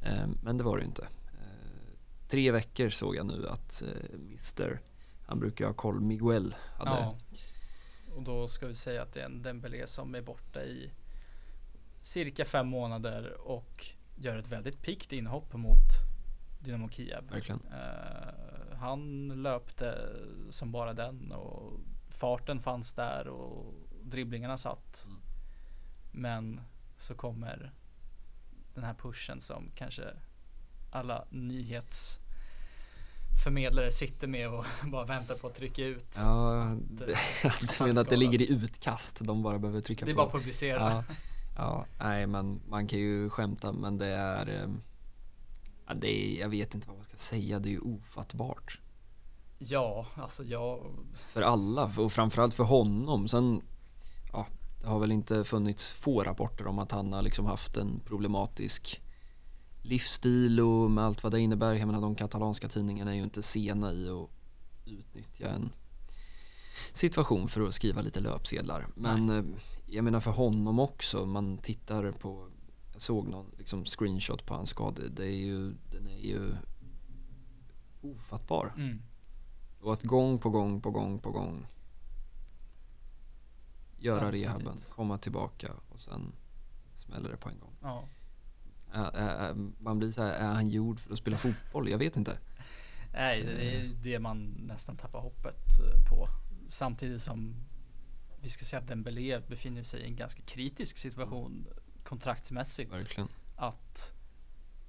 [0.03, 1.03] Eh, men det var det ju inte.
[1.03, 3.83] Eh, tre veckor såg jag nu att
[4.15, 4.81] Mr.
[5.27, 7.17] Han brukar ha koll, Miguel hade Ja.
[8.17, 10.91] Och då ska vi säga att det är en Dembélé som är borta i
[12.01, 13.87] cirka fem månader och
[14.21, 15.79] gör ett väldigt piggt inhopp mot
[16.59, 17.25] Dynamo Kiev.
[17.31, 17.61] verkligen.
[17.73, 20.09] Eh, han löpte
[20.51, 25.05] som bara den och farten fanns där och dribblingarna satt.
[25.07, 25.19] Mm.
[26.13, 26.61] Men
[26.97, 27.73] så kommer
[28.75, 30.05] den här pushen som kanske
[30.91, 36.13] alla nyhetsförmedlare sitter med och bara väntar på att trycka ut.
[36.15, 36.87] Ja, han
[37.79, 40.23] du menar att det ligger i utkast, de bara behöver trycka det är på.
[40.23, 40.91] bara publicera.
[40.91, 41.05] Ja,
[41.59, 44.71] ja, nej men man kan ju skämta men det är, eh,
[45.87, 48.81] ja, det är, jag vet inte vad man ska säga, det är ju ofattbart.
[49.59, 50.95] Ja, alltså jag,
[51.27, 53.29] För alla och framförallt för honom.
[53.29, 53.63] Sen,
[54.33, 54.47] ja,
[54.81, 59.03] det har väl inte funnits få rapporter om att han har liksom haft en problematisk
[59.83, 61.75] livsstil och med allt vad det innebär.
[61.75, 64.31] Jag menar de katalanska tidningarna är ju inte sena i att
[64.87, 65.73] utnyttja en
[66.93, 68.87] situation för att skriva lite löpsedlar.
[68.95, 69.45] Men eh,
[69.91, 72.49] jag menar för honom också, man tittar på,
[72.93, 76.53] jag såg någon liksom screenshot på hans skada, det är ju, den är ju
[78.03, 78.73] ofattbar.
[78.77, 79.03] mm,
[79.81, 81.67] Och att gång på gång på gång på gång
[83.99, 84.47] göra Samtidigt.
[84.49, 86.33] rehaben, komma tillbaka och sen
[86.95, 87.75] smäller det på en gång.
[87.83, 88.09] ja.
[88.93, 91.89] Är, är, man blir så här, är han gjord för att spela fotboll?
[91.89, 92.39] Jag vet inte.
[93.13, 96.29] Nej, det är det man nästan tappar hoppet eh, på.
[96.69, 97.55] Samtidigt som
[98.41, 101.67] vi ska säga att Dembélé befinner sig i en ganska kritisk situation
[102.03, 102.93] kontraktsmässigt.
[102.93, 103.29] Verkligen.
[103.57, 104.13] Att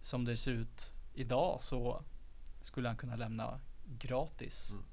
[0.02, 2.04] som det ser ut idag så
[2.62, 4.72] skulle han kunna lämna gratis.
[4.72, 4.84] Mm.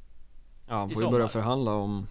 [0.69, 2.07] Ja, han får ju börja förhandla om,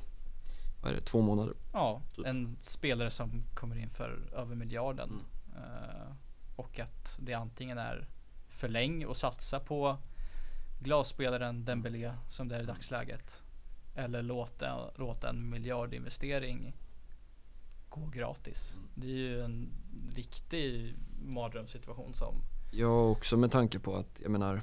[0.82, 1.54] vad är det, två månader?
[1.74, 2.26] Ja, Typ.
[2.26, 5.10] en spelare som kommer in för över miljarden.
[5.10, 5.64] Mm.
[5.64, 6.14] Eh,
[6.56, 8.08] och att det antingen är
[8.50, 9.98] förläng och satsa på
[10.80, 13.44] glasspelaren Dembélé som det är i dagsläget.
[13.96, 16.74] Eller låta, låta en miljardinvestering
[17.90, 18.74] gå gratis.
[18.76, 18.90] Mm.
[18.96, 19.70] Det är ju en
[20.16, 22.36] riktig mardrömssituation som
[22.72, 24.62] Ja, också med tanke på att, jag menar,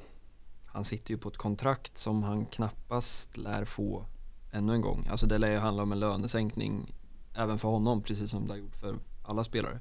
[0.66, 4.06] han sitter ju på ett kontrakt som han knappast lär få
[4.52, 5.06] ännu en gång.
[5.10, 6.94] Alltså det lär ju handla om en lönesänkning
[7.34, 9.80] även för honom, precis som det har gjort för alla spelare.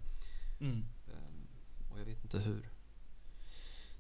[0.59, 0.73] mm,
[1.07, 1.47] Ehm,
[1.91, 2.69] Och jag vet inte hur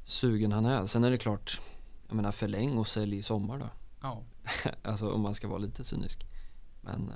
[0.03, 0.85] sugen han är.
[0.85, 1.61] Sen är det klart,
[2.07, 3.69] jag menar förläng och sälj i sommar då.
[4.01, 4.23] Ja,
[4.83, 6.27] alltså om man ska vara lite cynisk.
[6.81, 7.15] Men eh,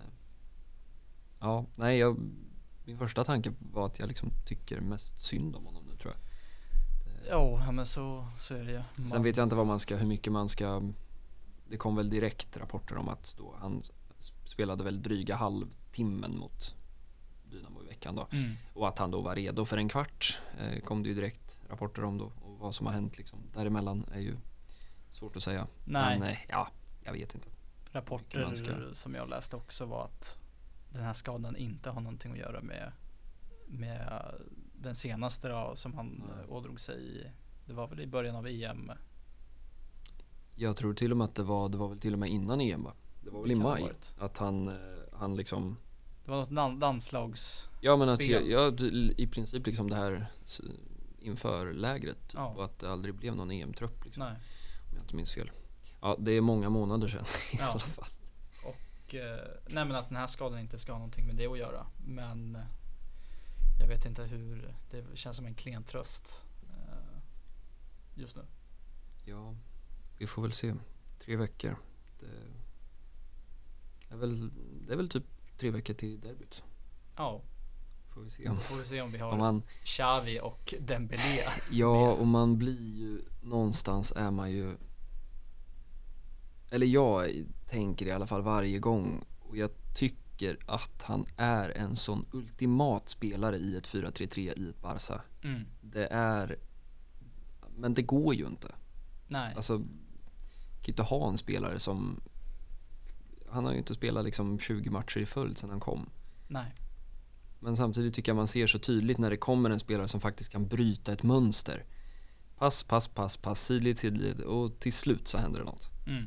[1.39, 2.17] ja, nej, jag,
[2.85, 6.21] min första tanke var att jag liksom tycker mest synd om honom nu tror jag.
[7.29, 9.05] Ja, men så, så är det ju.
[9.05, 10.81] Sen vet jag inte vad man ska, hur mycket man ska
[11.69, 13.81] Det kom väl direkt rapporter om att då han
[14.43, 16.75] spelade väl dryga halvtimmen mot
[17.51, 20.79] Dynamo i veckan då Mm, och att han då var redo för en kvart eh,
[20.79, 24.19] kom det ju direkt rapporter om då och vad som har hänt liksom däremellan är
[24.19, 24.35] ju
[25.15, 25.67] svårt att säga.
[25.85, 26.19] nej.
[26.19, 26.67] Men eh, ja,
[27.03, 27.47] jag vet inte.
[27.91, 30.37] Rapporter som jag läste också var att
[30.89, 32.91] den här skadan inte har någonting att göra med,
[33.67, 34.33] med
[34.81, 36.43] den senaste då, som han Nej.
[36.45, 37.31] eh, ådrog sig i.
[37.65, 38.91] Det var väl i början av EM.
[40.55, 42.61] Jag tror till och med att det var, det var väl till och med innan
[42.61, 42.93] EM va?
[43.23, 44.73] Det var väl i maj att han, eh,
[45.13, 45.77] han liksom
[46.25, 47.67] Det var något lan- landslags...
[47.81, 48.81] Ja men att jag, jag,
[49.17, 50.25] i princip liksom det här
[51.19, 52.45] inför lägret Ja.
[52.47, 54.35] och att det aldrig blev någon EM-trupp liksom, Nej.
[55.05, 55.51] Inte minns fel.
[56.01, 57.65] Ja, det är många månader sedan i Ja.
[57.65, 58.07] alla fall.
[58.65, 61.57] Och, eh, nej men att den här skadan inte ska ha någonting med det att
[61.57, 61.85] göra.
[62.05, 62.61] Men eh,
[63.79, 67.19] jag vet inte hur, det känns som en klen tröst eh,
[68.15, 68.41] just nu.
[69.25, 69.55] Ja,
[70.17, 70.73] vi får väl se.
[71.19, 71.75] Tre veckor.
[72.19, 72.25] Det
[74.13, 74.49] är väl,
[74.87, 75.23] det är väl typ
[75.57, 76.63] tre veckor till derbyt.
[77.17, 77.41] Ja,
[78.13, 81.43] Får vi se om, får vi se om vi har om man, Xavi och Dembélé.
[81.71, 84.71] ja och man blir ju, någonstans är man ju
[86.75, 91.95] eller jag tänker i alla fall varje gång och jag tycker att han är en
[91.95, 95.21] sån ultimat spelare i ett 4-3-3 i ett Barca.
[95.43, 95.65] Mm.
[95.81, 96.55] Det är,
[97.77, 98.67] men det går ju inte.
[99.27, 99.53] Nej.
[99.55, 99.87] Alltså, kan
[100.83, 102.21] ju inte ha en spelare som,
[103.49, 106.09] han har ju inte spelat liksom 20 matcher i följd sedan han kom.
[106.47, 106.75] Nej.
[107.59, 110.51] Men samtidigt tycker jag man ser så tydligt när det kommer en spelare som faktiskt
[110.51, 111.85] kan bryta ett mönster.
[112.57, 115.89] Pass, pass, pass, pass, sidled, sidled och till slut så händer det något.
[116.07, 116.25] Mm.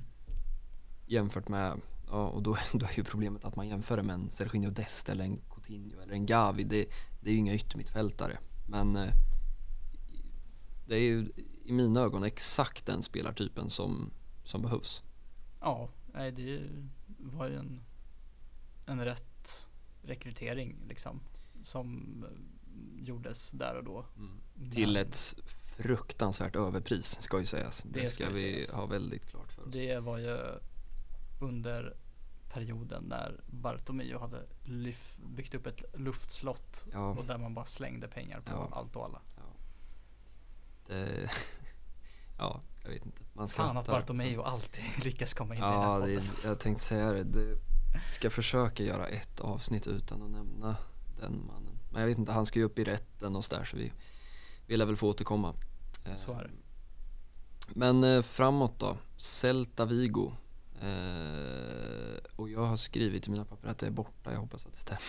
[1.09, 4.31] Jämfört med, ja och då, då är ju problemet att man jämför det med en
[4.31, 6.65] Serginho Dest eller en Coutinho eller en Gavi.
[6.65, 6.87] Det,
[7.21, 8.39] det är ju inga yttermittfältare.
[8.69, 9.13] Men eh,
[10.87, 11.31] det är ju
[11.65, 14.11] i mina ögon exakt den spelartypen som,
[14.45, 15.03] som behövs.
[15.61, 16.63] Ja, nej det
[17.19, 17.81] var ju en,
[18.87, 19.69] en rätt
[20.03, 21.21] rekrytering liksom.
[21.63, 24.07] Som eh, gjordes där och då.
[24.73, 25.37] Till Men ett
[25.79, 27.83] fruktansvärt överpris ska ju sägas.
[27.83, 28.71] Det, Det ska, ska vi sägas.
[28.71, 29.73] ha väldigt klart för oss.
[29.73, 30.39] Det var ju
[31.39, 31.97] under
[32.53, 38.09] perioden när Bartomeu hade lyft, byggt upp ett luftslott Ja, och där man bara slängde
[38.09, 38.69] pengar på Ja.
[38.73, 39.21] allt och alla.
[40.87, 41.31] det,
[42.39, 43.23] ja, jag vet inte.
[43.33, 43.93] Man Fan att skrattar.
[44.01, 46.31] Bartomeu alltid lyckas komma in i den Ja, här det, podden.
[46.31, 46.49] alltså.
[46.49, 47.25] jag tänkte säga det.
[47.25, 47.59] det.
[48.11, 50.77] Ska försöka göra ett avsnitt utan att nämna
[51.21, 51.79] den mannen.
[51.91, 53.93] Men jag vet inte, han ska ju upp i rätten och sådär så vi,
[54.67, 55.55] vi lär väl få återkomma.
[56.17, 56.51] Så är det.
[57.75, 58.97] Men eh, framåt då.
[59.17, 60.33] Celta Vigo.
[60.83, 64.33] Eh, och jag har skrivit i mina papper att det är borta.
[64.33, 65.01] Jag hoppas att det stämmer.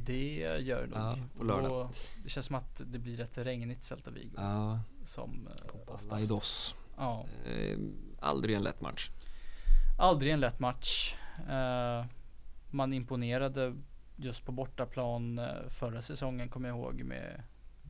[0.06, 0.98] Det gör det nog.
[0.98, 1.68] Ja, på Och lördag.
[1.70, 1.90] då-
[2.24, 4.34] Det känns som att det blir ett regnigt Celta Vigo.
[4.36, 6.10] Ja, Som eh, oftast.
[6.10, 6.74] Laidos.
[6.96, 7.24] Ja.
[7.46, 7.78] Eh,
[8.20, 9.10] aldrig en lätt match.
[9.98, 11.14] Aldrig en lätt match.
[11.48, 12.04] Eh,
[12.70, 13.74] man imponerade
[14.16, 17.42] just på bortaplan eh, förra säsongen kommer jag ihåg med,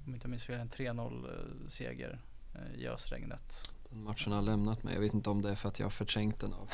[0.06, 2.20] om inte jag minns fel, en 3-0 eh, seger
[2.54, 3.72] eh, i ösregnet.
[3.90, 4.94] Den matchen har lämnat mig.
[4.94, 6.66] Jag vet inte om det är för att jag har förträngt den av.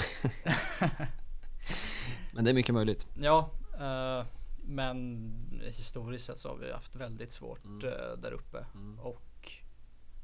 [2.33, 3.07] Men det är mycket möjligt.
[3.15, 3.51] Ja,
[3.81, 4.27] eh,
[4.67, 5.31] men
[5.63, 7.89] historiskt sett så har vi haft väldigt svårt Mm.
[7.89, 8.99] eh, där uppe Mm.
[8.99, 9.53] och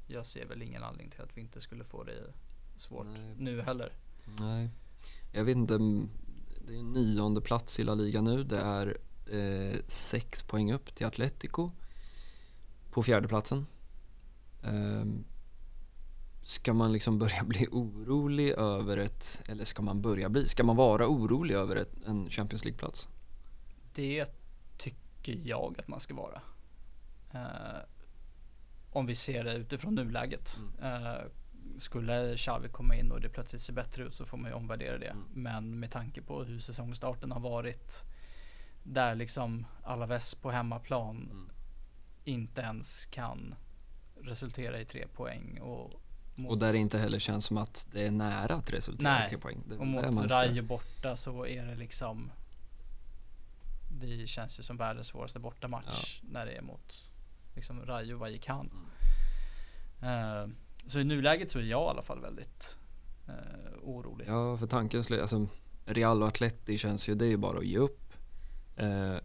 [0.06, 2.32] jag ser väl ingen anledning till att vi inte skulle få det
[2.76, 3.34] svårt Nej.
[3.38, 3.92] nu heller.
[4.40, 4.70] Nej,
[5.32, 5.74] jag vet inte.
[5.74, 6.08] mm,
[6.66, 8.44] Det är nionde plats i La Liga nu.
[8.44, 8.96] Det är
[9.32, 11.70] eh, sex poäng upp till Atletico
[12.90, 13.66] på fjärde platsen.
[16.50, 20.76] Ska man liksom börja bli orolig över ett, eller ska man börja bli, ska man
[20.76, 23.08] vara orolig över ett, en Champions League-plats?
[23.94, 24.26] Det
[24.78, 26.42] tycker jag att man ska vara.
[27.32, 27.80] Eh,
[28.92, 30.58] om vi ser det utifrån nuläget.
[30.58, 31.04] Mm.
[31.04, 31.22] Eh,
[31.78, 34.98] skulle Xavi komma in och det plötsligt ser bättre ut så får man ju omvärdera
[34.98, 35.06] det.
[35.06, 35.24] Mm.
[35.32, 38.02] Men med tanke på hur säsongstarten har varit.
[38.82, 41.50] Där liksom Alaves på hemmaplan Mm.
[42.24, 43.54] inte ens kan
[44.20, 45.60] resultera i tre poäng.
[45.60, 45.99] Och,
[46.40, 49.26] mot, Och där det inte heller känns som att det är nära att resultera Nej.
[49.26, 49.62] i tre poäng.
[49.68, 52.30] Det och mot Rayo borta så är det liksom
[53.88, 57.04] Det känns ju som världens svåraste bortamatch när det är mot
[57.54, 58.70] liksom Rayo Vallecano.
[60.02, 60.42] Mm.
[60.42, 60.48] Eh,
[60.86, 62.76] så i nuläget så är jag i alla fall väldigt
[63.28, 63.34] eh,
[63.82, 64.26] orolig.
[64.28, 65.46] Ja, för tanken slut, alltså
[65.84, 68.12] Real och Atleti känns ju, det är ju bara att ge upp.
[68.76, 69.16] Eh,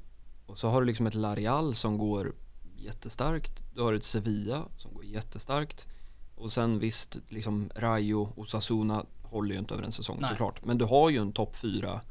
[0.45, 2.33] och så har du liksom ett Larial som går
[2.77, 3.63] jättestarkt.
[3.73, 5.87] Du har ett Sevilla som går jättestarkt.
[6.35, 10.29] Och sen visst, liksom Rayo och Osasuna håller ju inte över en säsong Nej.
[10.29, 10.65] såklart.
[10.65, 12.01] Men du har ju en topp fyra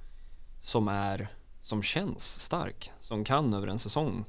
[0.61, 1.29] som är,
[1.63, 2.91] som känns stark.
[3.01, 4.25] Som kan över en säsong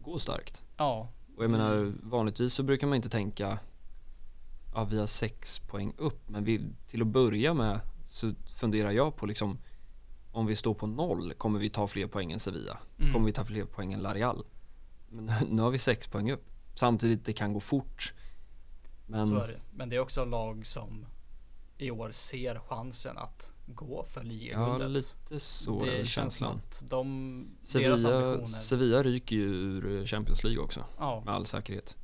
[0.00, 0.62] gå starkt.
[0.76, 3.58] Ja, Och jag menar, vanligtvis så brukar man inte tänka
[4.74, 9.16] ja, vi har sex poäng upp, men vi, till att börja med så funderar jag
[9.16, 9.58] på liksom
[10.32, 12.78] om vi står på noll, kommer vi ta fler poäng än Sevilla?
[12.98, 13.12] mm.
[13.12, 14.44] Kommer vi ta fler poäng än Larial?
[15.08, 16.44] Men nu har vi sex poäng upp.
[16.74, 18.14] Samtidigt, det kan gå fort.
[19.06, 19.60] Men så är det.
[19.70, 21.06] Men det är också lag som
[21.78, 24.90] i år ser chansen att gå för ja, ligaguldet.
[24.90, 26.60] lite så är det som känslan.
[26.88, 28.46] de, Sevilla.
[28.46, 31.96] Sevilla ryker ju ur Champions League också, ja, med all säkerhet.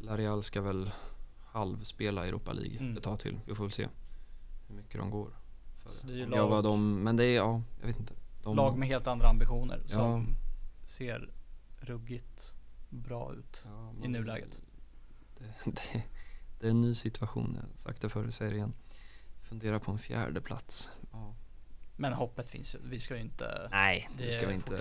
[0.00, 0.90] Larial ska väl
[1.46, 2.96] halvspela Europa League Mm.
[2.96, 3.40] ett tag till.
[3.46, 3.88] Vi får väl se
[4.68, 5.30] hur mycket de går.
[5.82, 6.06] För.
[6.06, 8.14] Det är jag var de, men det är, ja, jag vet inte.
[8.42, 9.88] De, lag med helt andra ambitioner Ja.
[9.88, 10.26] som
[10.86, 11.30] ser
[11.80, 12.52] ruggigt
[12.88, 13.62] bra ut.
[13.64, 14.60] ja, i man- nuläget.
[15.38, 16.02] Det, det,
[16.60, 18.72] det är en ny situation, jag har sagt det förr, det igen.
[19.40, 20.92] Fundera på en fjärde plats.
[21.12, 21.34] Ja.
[21.96, 22.78] Men hoppet finns ju.
[22.84, 23.68] Vi ska ju inte.
[23.70, 24.76] Nej, Det ska vi inte.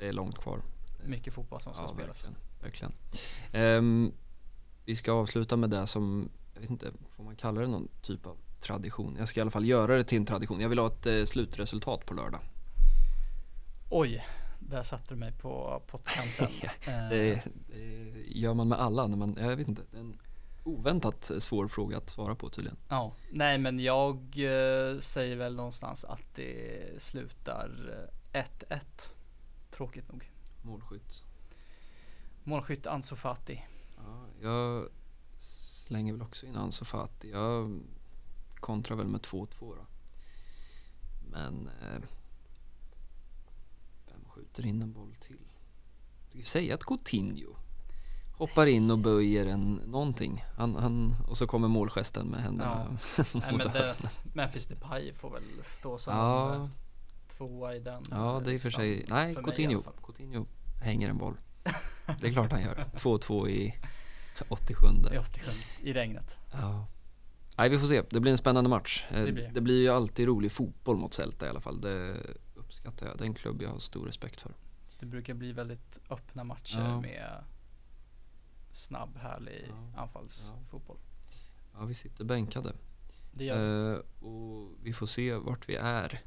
[0.00, 0.60] Det är långt kvar.
[1.04, 2.28] mycket fotboll som ska Ja, spelas.
[2.62, 2.92] verkligen.
[2.92, 2.92] verkligen.
[3.52, 4.12] Ehm,
[4.84, 8.26] vi ska avsluta med det som, jag vet inte, får man kalla det någon typ
[8.26, 9.16] av tradition?
[9.18, 10.60] Jag ska i alla fall göra det till en tradition.
[10.60, 12.40] Jag vill ha ett eh, slutresultat på lördag.
[13.90, 14.24] Oj,
[14.70, 16.48] där satte du mig på pottkanten.
[16.88, 20.18] Eh, Det, det gör man med alla när man, jag vet inte, det är en
[20.64, 22.76] oväntat svår fråga att svara på tydligen.
[22.88, 27.98] Ja, nej men jag eh, säger väl någonstans att det slutar
[28.32, 28.80] eh, 1-1.
[29.70, 30.30] Tråkigt nog.
[30.62, 31.22] Målskytt.
[32.44, 33.62] Målskytt Ansu Fati.
[33.96, 34.88] Ja, jag
[35.40, 37.30] slänger väl också in Ansu Fati.
[37.30, 37.80] Jag
[38.54, 39.86] kontrar väl med 2-2 då.
[41.30, 42.00] Men eh,
[44.54, 45.38] skjuter in en boll till?
[46.28, 47.56] Ska vi säga att Coutinho
[48.32, 50.44] hoppar in och böjer en någonting.
[50.56, 52.84] Han, han, och så kommer målgesten med händerna.
[53.34, 53.96] Nej, mot men det.
[54.34, 56.68] Memphis Depay får väl stå som ja, eh,
[57.28, 58.02] tvåa i den.
[58.10, 59.04] ja, det är för sig.
[59.08, 59.82] Nej, för Coutinho.
[59.82, 60.46] Coutinho
[60.82, 61.36] hänger en boll.
[62.20, 62.86] Det är klart han gör.
[62.96, 63.74] 2-2 i
[64.48, 64.86] 87.
[65.12, 65.50] I 87
[65.82, 66.36] i regnet.
[66.52, 66.86] Ja.
[67.58, 68.02] Nej, vi får se.
[68.10, 69.04] Det blir en spännande match.
[69.10, 69.50] Eh, Det blir.
[69.54, 71.80] det blir ju alltid rolig fotboll mot Celta i alla fall.
[71.80, 72.16] Det
[72.74, 73.18] uppskattar jag.
[73.18, 74.54] Det är en klubb jag har stor respekt för.
[74.98, 77.00] Det brukar bli väldigt öppna matcher Ja.
[77.00, 77.44] med
[78.70, 80.00] snabb, härlig Ja.
[80.02, 80.98] anfallsfotboll.
[81.74, 82.72] Ja, vi sitter bänkade.
[83.32, 83.94] Det gör.
[83.94, 83.98] Eh,
[84.28, 86.22] och vi får se vart vi är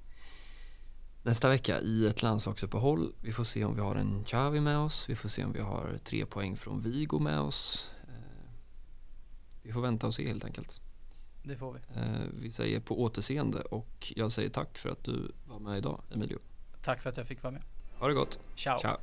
[1.23, 3.13] nästa vecka i ett landslagsuppehåll.
[3.21, 5.09] Vi får se om vi har en Xavi med oss.
[5.09, 7.91] Vi får se om vi har tre poäng från Vigo med oss.
[8.07, 8.51] Eh,
[9.63, 10.81] vi får vänta och se helt enkelt.
[11.47, 11.79] Det får vi.
[11.95, 12.03] Eh,
[12.41, 16.37] vi säger på återseende och jag säger tack för att du var med idag, Emilio.
[16.83, 17.61] Tack för att jag fick vara med.
[17.99, 18.39] Ha det gott.
[18.55, 18.79] Ciao.
[18.79, 18.97] Ciao.